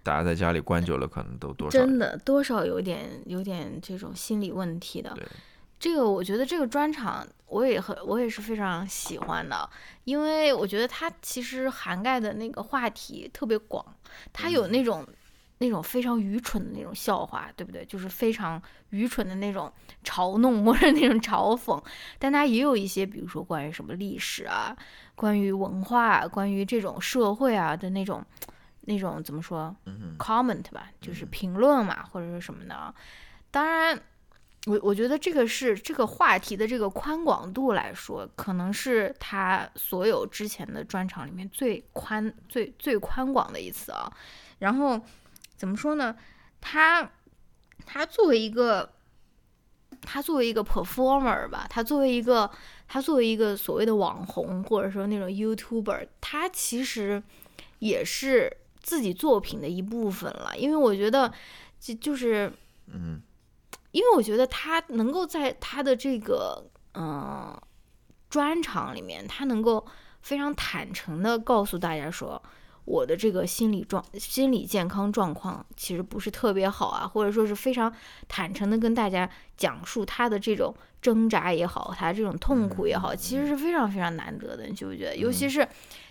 [0.07, 5.13] 大家在家里关久了，可能都多少真的多少有点有点这种心理问题的。
[5.77, 9.69] 这个我觉得这个专场我也很我也是非常喜欢的，
[10.05, 13.85] 因为我觉得它其实涵盖的那个话题特别广，
[14.31, 15.05] 它有那种
[15.57, 17.83] 那种非常愚蠢的那种笑话，对不对？
[17.83, 19.69] 就是非常愚蠢的那种
[20.05, 21.83] 嘲弄或者那种嘲讽，
[22.17, 24.73] 但它也有一些，比如说关于什么历史啊，
[25.15, 28.23] 关于文化，关于这种社会啊的那种。
[28.89, 29.75] 那种怎么说
[30.17, 32.95] ，comment 吧，就是评论嘛，或者是什么的。
[33.51, 33.99] 当然，
[34.65, 44.09] 我我觉得这个是这个话题的这个宽广度来说，可能是他所有之前的专场里面最宽、最最宽广的一次啊。
[44.59, 44.97] 然后
[45.57, 46.15] 怎么说呢？
[46.61, 47.11] 他
[47.85, 48.93] 他作为一个
[50.01, 52.49] 他作为一个 performer 吧，他作为一个
[52.87, 57.21] 他作为一个所谓的网红，或者说那种 YouTuber，他其实
[57.79, 58.55] 也是
[58.87, 60.57] 自己作品的一部分了。
[60.57, 61.29] 因为我觉得，
[61.77, 62.49] 就就是
[62.87, 63.19] 嗯，
[63.91, 66.63] 因为我觉得他能够在他的这个
[66.93, 67.59] 嗯
[68.29, 69.85] 专场里面，他能够
[70.21, 72.41] 非常坦诚的告诉大家说。
[72.87, 77.93] 我的这个心理状、心理健康状况其实不是特别好啊，或者说是非常
[78.29, 85.17] 坦诚的跟大家讲述他的这种挣扎也好，他这种痛苦也好，其实是非常非常难得的，你觉不觉得？
[85.17, 85.67] 尤其是，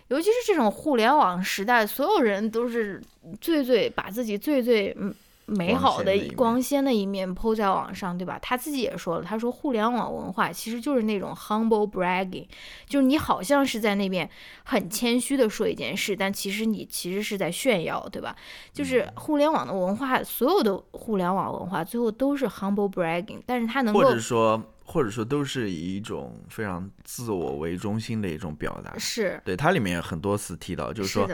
[0.08, 3.02] 尤其是这种互联网时代，所有人都是
[3.40, 5.14] 最最把自己最最嗯。
[5.48, 8.36] 美好的光鲜的一面抛在网上，对吧？
[8.42, 12.44] 他自己也说了，他说互联网文化其实就是那种 humble bragging，
[12.88, 14.28] 就是你好像是在那边
[14.64, 18.34] 很谦虚的说一件事，但其实你其实是在炫耀，对吧？
[18.72, 31.28] 就是互联网的文化，所有的互联网文化最后都是 humble bragging，但是它能够或者说或者说都是以一种非常自我为中心的一种表达，是对它里面很多次提到，就是说。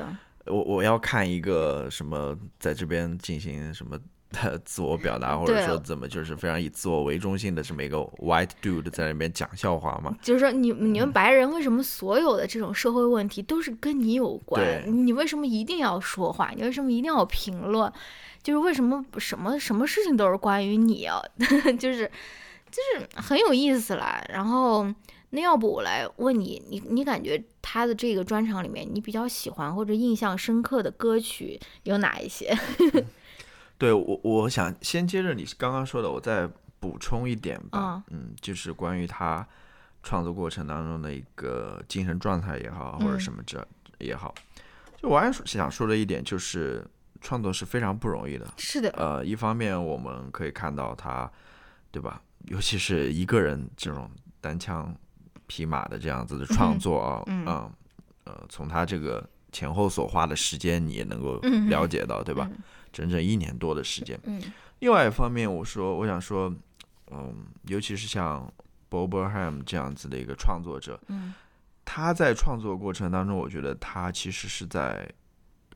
[0.46, 3.96] 我我要看一个什么，在这边进行什么
[4.32, 10.18] 的 自我表达，或者说怎么就是非常以自我为中心的这么一个 white dude 在那边讲笑话嘛？
[10.20, 14.82] 就是说，你你们白人为什么所有的这种社会问题都是跟你有关？
[14.84, 16.50] 你为什么一定要说话？
[16.56, 17.92] 你为什么一定要评论？
[18.42, 21.22] 就是为什么什么什么事情都是关于你啊？
[21.78, 22.10] 就是
[22.72, 24.20] 就是很有意思啦。
[24.28, 24.92] 然后。
[25.34, 32.54] 那要不我来问你，你你感觉他的这个专场里面，你比较喜欢或者印象深刻的歌曲有哪一些？
[33.80, 36.46] 对我，我想先接着你刚刚说的，我再
[36.78, 38.02] 补充一点吧。
[38.10, 39.48] 嗯，就是关于他
[40.02, 43.66] 创作过程当中的一个精神状态也好，或者什么这
[44.00, 44.34] 也好，
[45.00, 46.86] 就我还想说的一点就是，
[47.22, 48.46] 创作是非常不容易的。
[48.58, 48.90] 是的。
[48.98, 51.32] 呃，一方面我们可以看到他，
[51.90, 52.20] 对吧？
[52.46, 54.94] 尤其是一个人这种单枪。
[55.48, 57.44] 匹马的这样子的创作啊，嗯，
[58.24, 61.38] 呃，从他这个前后所花的时间，你也能够
[61.68, 62.48] 了解到，对吧？
[62.90, 64.18] 整整一年多的时间。
[64.22, 64.40] 嗯，
[64.78, 66.50] 另外一方面，我说，我想说，
[67.10, 68.50] 嗯，尤其是像
[68.88, 71.34] Bob Ham 这样子的一个创作者，嗯，
[71.84, 75.06] 他在创作过程当中，我觉得他其实是在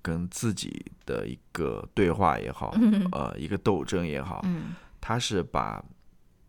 [0.01, 2.75] 跟自己的一个对话也好，
[3.13, 5.85] 呃，一个斗争也好，嗯，他是把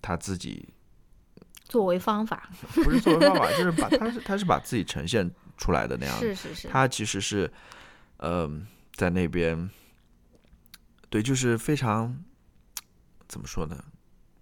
[0.02, 0.68] 他自己。
[1.70, 2.50] 作为方法，
[2.82, 6.68] 不是作为方法，就是把他是他是把自己呈现出来的那样是是是。
[6.70, 7.52] 他其实是，
[8.18, 8.50] 呃，
[8.94, 9.70] 在那边，
[11.10, 12.24] 对，就是非常
[13.28, 13.84] 怎么说呢？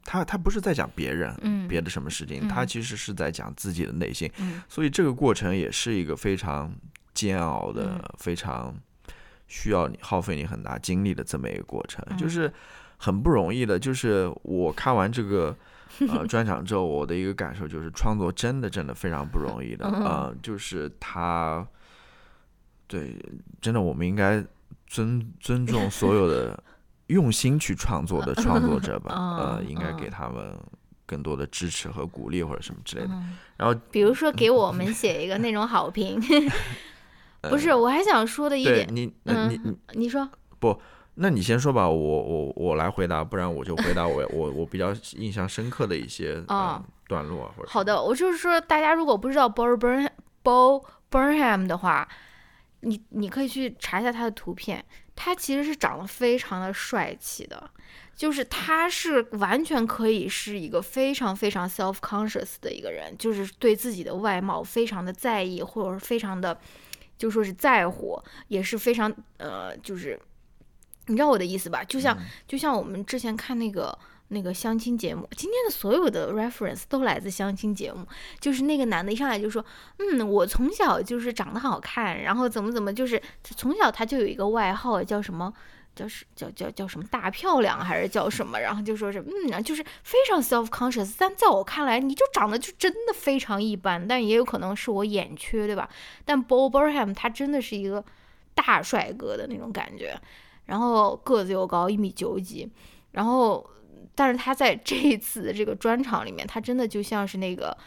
[0.04, 4.32] 他他不是在讲别人，嗯，别的什么事情，他其实是在讲自己的内心。
[4.38, 4.62] 嗯。
[4.70, 6.72] 所以这个过程也是一个非常
[7.16, 8.72] 煎熬的，非常
[9.48, 12.54] 需要你耗费你很大精力的这么一个过程，就是
[12.98, 13.78] 很不容易的。
[13.80, 15.56] 就是我看完这个。
[16.10, 20.30] 呃，专场之后，我的一个感受就是，创作真的真的非常不容易的啊！
[20.44, 21.66] 就是他，
[22.86, 23.16] 对，
[23.62, 24.44] 真的，我们应该
[24.88, 26.62] 尊尊重所有的
[27.08, 29.14] 用心去创作的创作者吧？
[29.40, 30.54] 呃，应该给他们
[31.06, 33.12] 更多的支持和鼓励，或者什么之类的。
[33.56, 36.20] 然后，比如说给我们写一个那种好评。
[37.50, 39.34] 不是，我还想说的一点，你，你，
[39.64, 40.30] 你，你说
[40.60, 40.78] 不？
[41.18, 47.70] 那你先说吧，我我我来回答，不然我就回答我我我比较印象深刻的一些嗯段落或者。
[47.70, 50.10] 好的，我就是说，大家如果不知道 Bo Burn
[50.44, 52.06] Bo Burnham 的话，
[52.82, 54.84] 你你可以去查一下他的图片，
[55.16, 57.70] 他其实是长得非常的帅气的，
[58.14, 66.60] 就是他是完全可以是一个非常非常 self conscious 的一个人，就是对自己的外貌非常的在意，或者非常的
[67.18, 70.20] 就说是在乎，也是非常呃就是。
[71.08, 71.84] 你知道我的意思吧？
[71.84, 73.98] 就像就像我们之前看那个
[74.30, 78.06] 那个相亲节目，今天的所有的 reference 都来自相亲节目。
[78.40, 79.64] 就是那个男的一上来就说
[80.00, 85.54] ：“嗯，我从小就是长得好看，然后怎么怎么，就是从小他就有一个外号叫什么，
[85.96, 88.60] 叫是叫叫叫什么大漂亮还是叫什么？
[88.60, 91.14] 然后就说是嗯，就是非常 self conscious。
[91.20, 95.88] 但在我看来，你就长得就真的非常一般，但也有可能是我眼缺，对吧？
[96.26, 98.04] 但 Bob Burnham 他真的是一个
[98.56, 100.20] 大帅哥的那种感觉。”
[100.66, 102.70] 然后个子又高，一米九几，
[103.12, 103.68] 然后，
[104.16, 107.78] 但是他在这一次的这个专场里面，他真的就像是那个，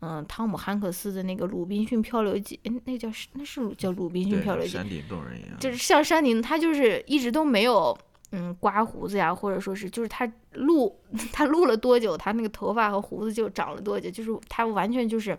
[0.00, 7.96] 嗯，汤姆汉克斯的那个《鲁滨逊漂流记》，哎，那叫是那是叫《鲁滨逊漂流记》，山顶洞人一样，就是像山顶，他就是一直都没有，
[8.32, 10.98] 嗯，刮胡子呀，或者说是，就是他录
[11.32, 15.38] 他录了多久，他那个头发和胡子就长了多久，就是他完全就是。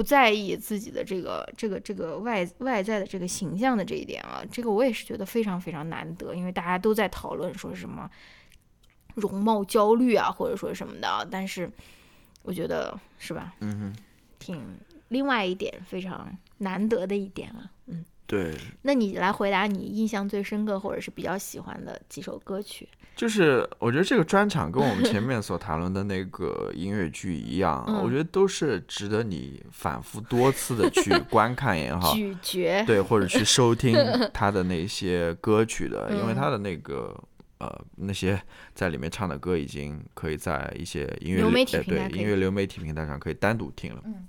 [0.00, 8.10] 不在意自己的这个这个这个外外在的这个形象的这一点啊，这个我也是觉得非常非常难得，因为大家都在讨论说什么
[9.14, 11.28] 容貌焦虑啊，或者说什么的。
[11.30, 11.70] 但是
[12.40, 13.54] 我觉得是吧？
[13.60, 14.02] 嗯哼，
[14.38, 14.58] 挺
[15.08, 17.70] 另外一点非常难得的一点啊。
[18.30, 18.54] 嗯，对。
[18.82, 22.88] 那你来回答你印象最深刻或者是比较喜欢的几首歌曲。
[23.16, 33.94] 就是我觉得这个专场跟我们前 面所谈论的那个音乐剧一样，我觉得都是值得你反复多次的去 观看也好，咀嚼对，或者去收听
[34.32, 37.14] 他的那些歌曲的，因为他的那个
[37.58, 38.40] 呃那些
[38.74, 44.00] 在里面唱的歌已经可以在一些音乐对音乐流媒体平台上可以单独听了。
[44.06, 44.26] 嗯，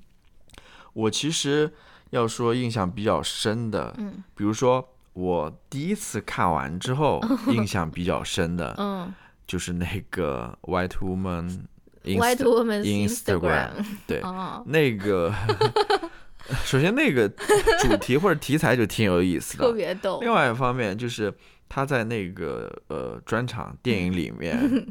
[0.92, 1.72] 我其实
[2.12, 4.88] 要说印象比较深的，嗯，比如说。
[5.14, 7.20] 我第一次看完之后，
[7.52, 9.14] 印象比较深的，嗯，
[9.46, 11.66] 就是那个 White Woman
[12.06, 14.22] White Woman Instagram， 对，
[14.68, 15.34] 那个
[16.64, 17.28] 首先那个
[17.82, 20.22] 主题或者题材就挺有意思的，特别逗。
[20.22, 21.34] 另外一方面就是
[21.68, 24.88] 他在那个呃专场电影里面。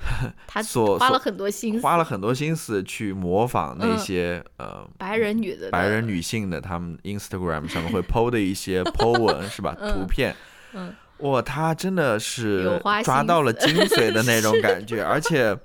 [0.46, 0.62] 他
[0.98, 9.76] 花了很多心思，花了很多心思去模仿那些呃白人女的白人女性的，他们 Instagram 上面会 PO 的一些 PO 文是吧？
[9.78, 10.34] 图片，
[10.72, 15.56] 嗯，哇，他真的是抓到了精髓的那种 感觉，而且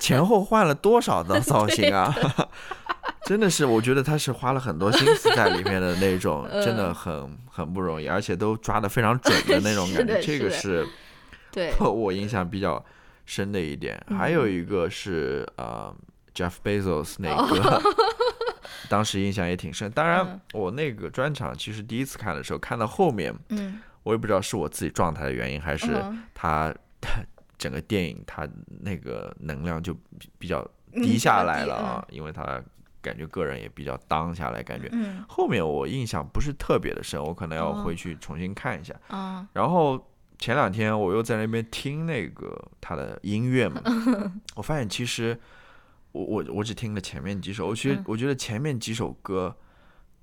[0.00, 2.14] 前后换了多少的造型啊！
[3.24, 10.86] 真的是，我觉得他是花了很多心思在里面的那种，真的很很不容易，而且都抓的非常准的那种感觉，这个是
[11.52, 12.84] 对我印象比较。
[13.26, 15.94] 深的一点，还有一个是呃
[16.32, 17.82] ，Jeff Bezos 那个，
[18.88, 19.90] 当时印象也挺深。
[19.90, 26.00] 当然，我那个专场其实第一次看的时候，看到后面，嗯，我也不知道是我自己状态的原因，还是
[26.32, 26.72] 他
[27.58, 28.48] 整个电影他
[28.80, 29.92] 那个能量就
[30.38, 32.62] 比较低下来了啊，因为他
[33.02, 34.88] 感觉个人也比较当下来，感觉
[35.28, 38.94] 后面我印象不是特别的深，我可能要回去重新看一下。
[39.52, 40.00] 然后。
[40.38, 43.80] 前两天我又在那边听那个他的音乐嘛，
[44.54, 45.38] 我发现其实
[46.12, 49.56] 我我我只听了前面几首，我其实我觉得前面几首歌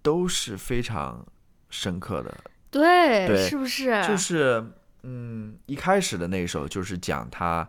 [0.01, 1.25] 都是非常
[1.69, 2.37] 深刻的，
[2.69, 4.03] 对，是不是？
[4.07, 4.63] 就是
[5.01, 7.67] 嗯，一开始的那首就是讲他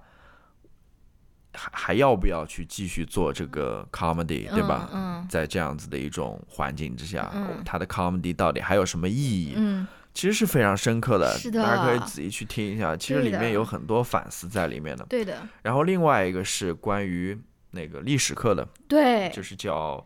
[1.55, 4.91] 还还要不要去继续做这个 comedy，对吧？
[4.93, 7.33] 嗯，在这样子的一种环境之下，
[7.65, 9.55] 他的 comedy 到底还有什么意义？
[9.57, 9.87] 嗯。
[10.15, 12.97] 其实是非常深刻的，大家可以仔细去听一下。
[12.97, 15.05] 其实里面有很多反思在里面的。
[15.09, 15.47] 对的。
[15.63, 17.37] 然后另外一个是关于
[17.73, 20.03] 那个历史课的，对，就是叫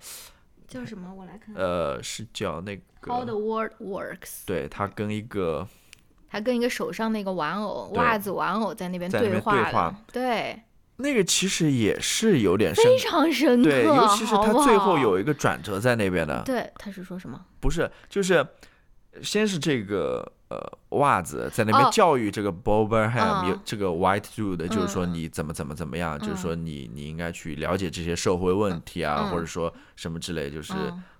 [0.67, 1.13] 叫什么？
[1.15, 1.55] 我来看。
[1.55, 3.13] 呃，是叫那个。
[3.13, 4.45] How the world works。
[4.47, 5.69] 对他跟一个，
[6.31, 9.95] 他跟一个手上那个玩偶，袜子玩偶在那边对话。
[10.11, 10.59] 对。
[10.97, 13.71] 那个其实也是有点深，非常深刻。
[13.71, 16.43] 对，尤其是他最后有一个转折在那边的。
[16.47, 17.39] 对，他是说什么？
[17.61, 18.45] 不是，就是。
[19.23, 20.59] 先是这个呃
[20.91, 30.75] 袜子在那边教育这个 Bobberham，这个 White Dude，就是说你怎么怎么怎么样，就是说你你应该去了解这些社会问题啊，或者说什么之类，就是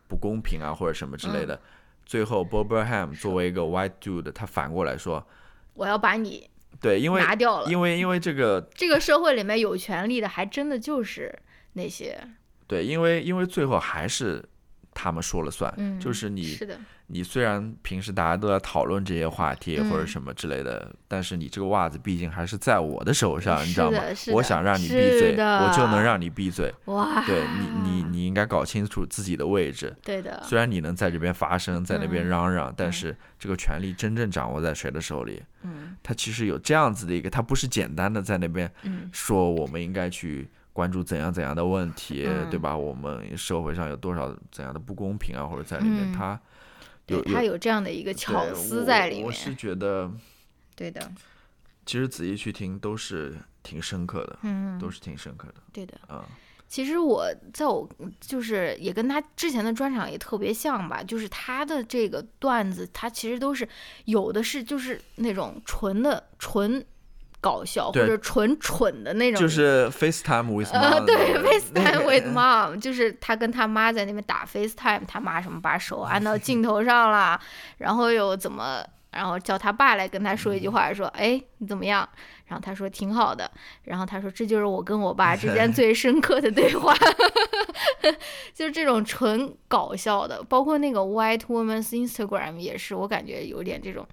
[0.07, 1.61] 不公平啊或者什么之类的。
[2.07, 5.27] 最后，Bobberham 作为一个 White Dude，他反过来说，
[5.75, 6.49] 我要把你
[6.81, 11.39] 对，因为拿掉了，因为因为这个这个社会里面有权利的还真的就是
[11.75, 12.19] 那些。
[12.67, 14.43] 对，因为因为最后还是
[14.95, 16.81] 他们说了算，就是你是的。
[17.11, 23.99] 你虽然平时大家都在讨论这些话题或者什么之类的，但是你这个袜子毕竟还是在我的手上，你知道吗？
[24.33, 26.71] 我想让你闭嘴，我就能让你闭嘴。
[26.85, 27.25] 哇！
[27.25, 29.97] 对你，你你应该搞清楚自己的位置。
[30.03, 30.43] 对的。
[30.45, 35.43] 虽然你能在这边发声，在那边嚷嚷，但是这个权利真正掌握在谁的手里？
[35.63, 35.97] 嗯。
[36.03, 38.71] 他其实有这样子的一个，他不是简单的在那边
[39.13, 42.77] 说我们应该去关注怎样怎样的问题，对吧？
[42.77, 46.39] 我们社会上有多少怎样的不公平啊，或者在里面他。
[47.09, 50.11] 对他有这样的一个巧思在里面，我是觉得，
[50.77, 51.11] 对的。
[51.87, 55.55] 其实仔细去听都是挺深刻的，嗯，都是挺深刻的。
[55.73, 56.23] 对的，嗯。
[56.69, 57.89] 其实我在我
[58.21, 63.67] 就是也跟他之前的专场也特别像吧，就是他的这个段子，他其实都是
[64.05, 66.85] 有的是就是那种纯的纯。
[67.41, 77.41] 搞笑或者纯蠢的那种，就是 FaceTime with mom，对 FaceTime with mom，就是他跟他妈在那边打 FaceTime，他妈什么把手按到镜头上了，
[77.79, 82.09] 然后又怎么，然后叫他爸来跟他说一句话，说哎你怎么样？
[82.47, 83.49] 然后他说挺好的，
[83.85, 86.95] 然后他说这就是我跟我爸 之间最深刻的对话，
[88.55, 94.05] 就是这种纯搞笑的，包括那个 White Woman's Instagram 也是，我感觉有点这种。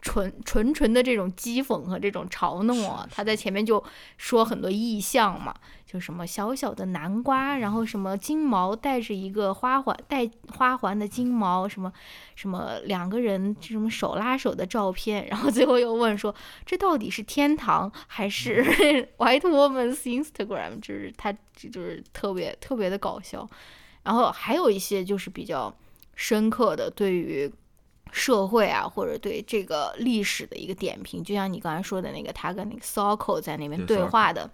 [0.00, 3.82] 纯纯纯的这种讥讽和这种嘲弄啊，他在前面就
[4.16, 5.52] 说很多意象嘛，
[5.84, 11.92] 就什么小小的南瓜，然后什么金毛带着一个花环带花环的金毛，什么
[12.36, 16.32] 什么两个人什么手拉手的照片，然后最后又问说
[16.64, 18.62] 这到底是天堂还是
[19.18, 20.80] White Woman's Instagram？
[20.80, 23.48] 就是他就是特别特别的搞笑，
[24.04, 25.74] 然后还有一些就是比较
[26.14, 27.52] 深刻的对于。
[28.12, 34.50] 社会啊，或者对这个历史的一个点评，就像你刚才说的那个，他跟那个 Soko 在那边对话的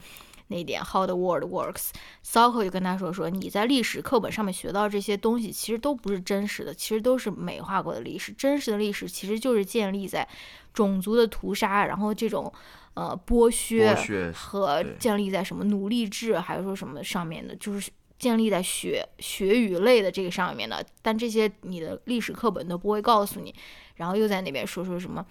[0.48, 8.32] 那点，How the world works，Soko 就跟他说说，你在历史课本上面学到这些东西，其实都不是真实的，其实都是美化过的历史。
[8.32, 10.28] 真实的历史其实就是建立在
[10.72, 12.52] 种族的屠杀，然后这种
[12.94, 17.90] 呃剥削和建立在什么奴隶制，还是说什么上面的，就是。
[18.18, 23.54] 建立在血血与泪的这个上面的，但这些你的历史课本都不会告诉你。
[23.96, 25.24] 然后又在那边说说什么，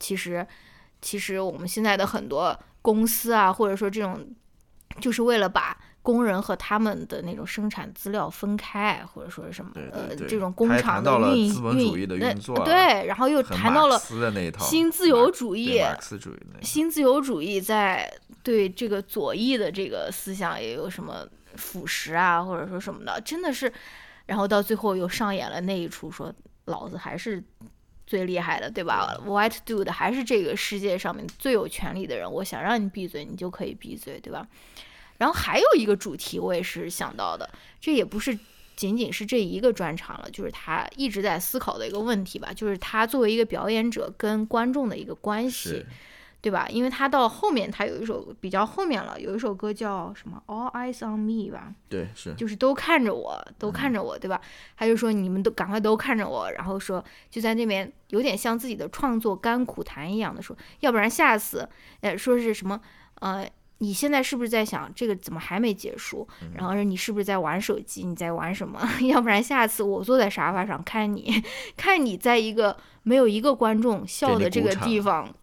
[0.00, 0.46] 其实
[1.02, 4.26] 其实我们现在的很多公司啊，或者说这种，
[5.00, 13.98] 就是为了把工人和他们的那种生产资料分开，或者说是什么呃这种工厂的运运运作，对，然后又谈到了
[14.60, 15.82] 新自由主义，
[16.62, 18.10] 新自由主义在
[18.42, 21.26] 对这个左翼的这个思想也有什么？
[21.56, 23.72] 腐蚀啊，或者说什么的，真的是，
[24.26, 26.34] 然后到最后又上演了那一出，说
[26.66, 27.42] 老子还是
[28.06, 34.46] 最厉害的，对吧？White dude 还是这个世界上面最有权利的人，我想让你闭嘴，你就可以闭嘴，对吧？
[35.18, 37.48] 然后还有一个主题，我也是想到的，
[37.80, 38.38] 这也不是
[38.76, 45.84] 仅仅是这一个专场了，就是他一直在思考的一个问题吧，就是他作为一个表演者跟观众的一个关系。
[46.46, 46.68] 对吧？
[46.70, 51.74] 因为他到后面，他有一首比较后面了，有一首歌叫什么《All Eyes on Me》吧？
[51.88, 54.40] 对，是，就是都看着我，都看着我，对吧？
[54.76, 61.68] 他就说你们都赶快都看着我，然后说就在那边有点像自己的创作甘苦谈一样的说，要不然下次，
[62.02, 62.80] 呃，说是什么？
[63.14, 63.44] 呃，
[63.78, 66.28] 你现在是不是在想这个怎么还没结束？
[66.54, 68.04] 然后说你是不是在玩手机？
[68.06, 68.80] 你在玩什么？
[69.02, 71.42] 要不然下次我坐在沙发上看你，
[71.76, 75.34] 看你在一个没有一个观众笑的这个地方。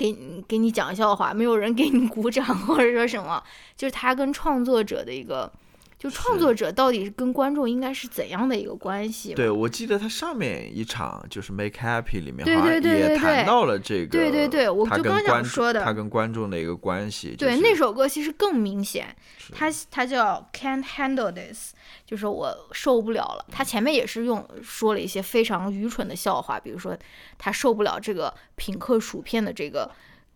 [0.00, 3.42] 给你给你讲笑话，没有人给你鼓掌，或者说什么，
[3.76, 5.52] 就是他跟创作者的一个，
[6.00, 9.34] 就创作者到底是跟观众应该是怎样的一个关系？
[9.34, 17.36] 对，我记得他上面一场就是 Make Happy 里面，对对对也谈到了这个，对对对，我就刚想说的，他跟观众的一个关系。
[17.36, 19.14] 对，那首歌其实更明显，
[19.52, 21.74] 他他叫 Can't Handle This。
[22.06, 26.96] 就是我受不了了，他前面也是用说了一些非常愚蠢的笑话，比如说
[27.38, 29.88] 他受不了这个品客薯片的这个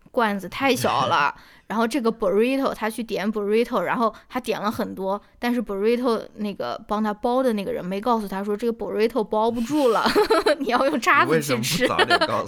[0.09, 1.35] 罐子太小了，
[1.67, 10.05] 然后这个 burrito 他去点 burrito，然后他点了很多，但是 burrito 那个帮他包的那个人没告诉他说这个 burrito 包不住了，
[10.59, 11.87] 你要用叉子去吃。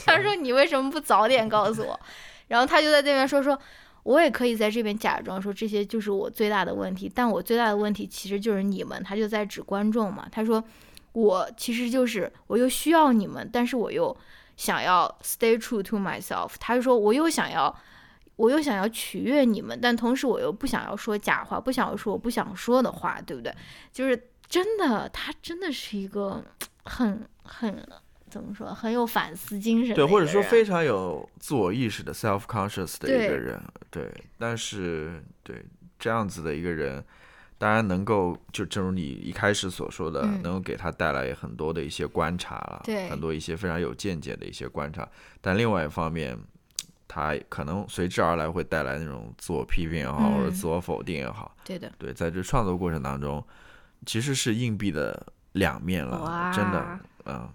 [0.06, 2.00] 他说你为什么不早点告诉我？
[2.48, 3.58] 然后他就在那边说说。
[4.04, 9.04] 我也可以在这边假装说这些就是我最大的问题，但我最大的问题其实就是你们。
[9.04, 10.26] 他就在指观众嘛。
[10.32, 10.64] 他说，
[11.12, 14.16] 我其实就是我又需要你们，但是我又
[14.56, 16.52] 想要 stay true to myself。
[16.58, 17.76] 他就说，我又想要，
[18.38, 23.54] 我又想要取悦你们，但同时我又不想要说假话，不想要说我不想说的话，对不对？
[23.92, 26.42] 就是真的，他真的是一个
[26.86, 27.86] 很很。
[28.30, 29.96] 怎么说很有反思精神？
[29.96, 33.58] 对，或者说非常有自我意识的 self conscious 的一个人，
[33.90, 34.14] 对。
[34.38, 35.64] 但是，对
[35.98, 37.02] 这样子的一个人，
[37.58, 45.08] 当然能够就正如你一开始所说的，能够给他带来很多的一些观察了，对，很多一些非常有见解的一些观察。
[45.40, 46.38] 但另外一方面，
[47.08, 51.56] 他可能随之而来会带来那种自我批评也好，或者自我否定也好。
[51.64, 53.44] 对的，对，在这创作过程当中，
[54.06, 57.50] 其实是硬币的两面了，真的，嗯。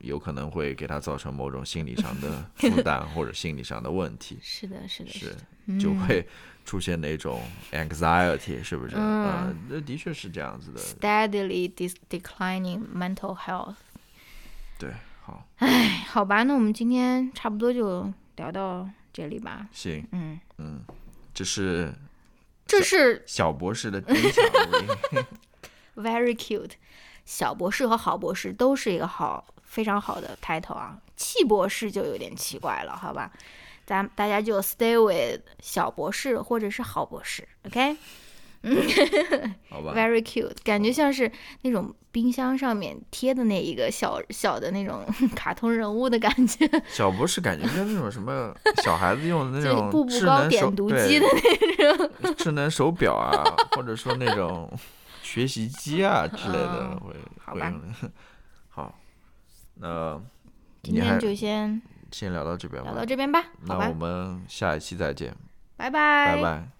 [0.00, 4.38] 有可能会给他造成某种心理上的负担 或者心理上的问题。
[4.42, 5.34] 是的，是的，是
[5.80, 6.28] 就会
[6.62, 7.40] 出现那种
[7.72, 8.96] anxiety，是不是？
[8.98, 10.78] 嗯，那的确是这样子的。
[10.78, 11.72] Steadily
[12.10, 13.76] declining mental health。
[14.78, 14.92] 对，
[15.22, 15.48] 好。
[15.56, 19.68] 哎，好吧，那我们今天差不多就聊到这里吧。
[19.72, 20.84] 行，嗯嗯，
[21.32, 21.94] 这是
[22.66, 24.78] 这是小博士的第一场录
[25.12, 25.24] 音。
[25.96, 26.72] Very cute，
[27.24, 29.46] 小博士和好博士都是一个好。
[29.64, 33.32] 非常好的 title 啊，气博士就有点奇怪了，好吧？
[33.84, 37.96] 咱大家就 stay with 小博士或者是好博士，OK？
[38.64, 38.76] 嗯，
[39.68, 39.92] 好吧。
[39.94, 41.30] Very cute，感觉像是
[41.62, 45.04] 那种冰箱上面贴的那一个小小的那种
[45.36, 46.68] 卡通人物的感觉。
[46.88, 51.26] 小博士感觉像那种什么小孩子用的那种步步高点读机的
[51.78, 54.72] 那种智能手表啊，或者说那种
[55.22, 57.12] 学习机啊之类的，会
[57.52, 58.10] 会用的。
[58.70, 58.94] 好。
[59.76, 60.20] 那
[60.84, 62.90] 今天就先先聊到这边吧。
[62.90, 65.34] 聊到这边吧，那我们下一期再见。
[65.76, 66.36] 拜拜。
[66.36, 66.73] 拜拜。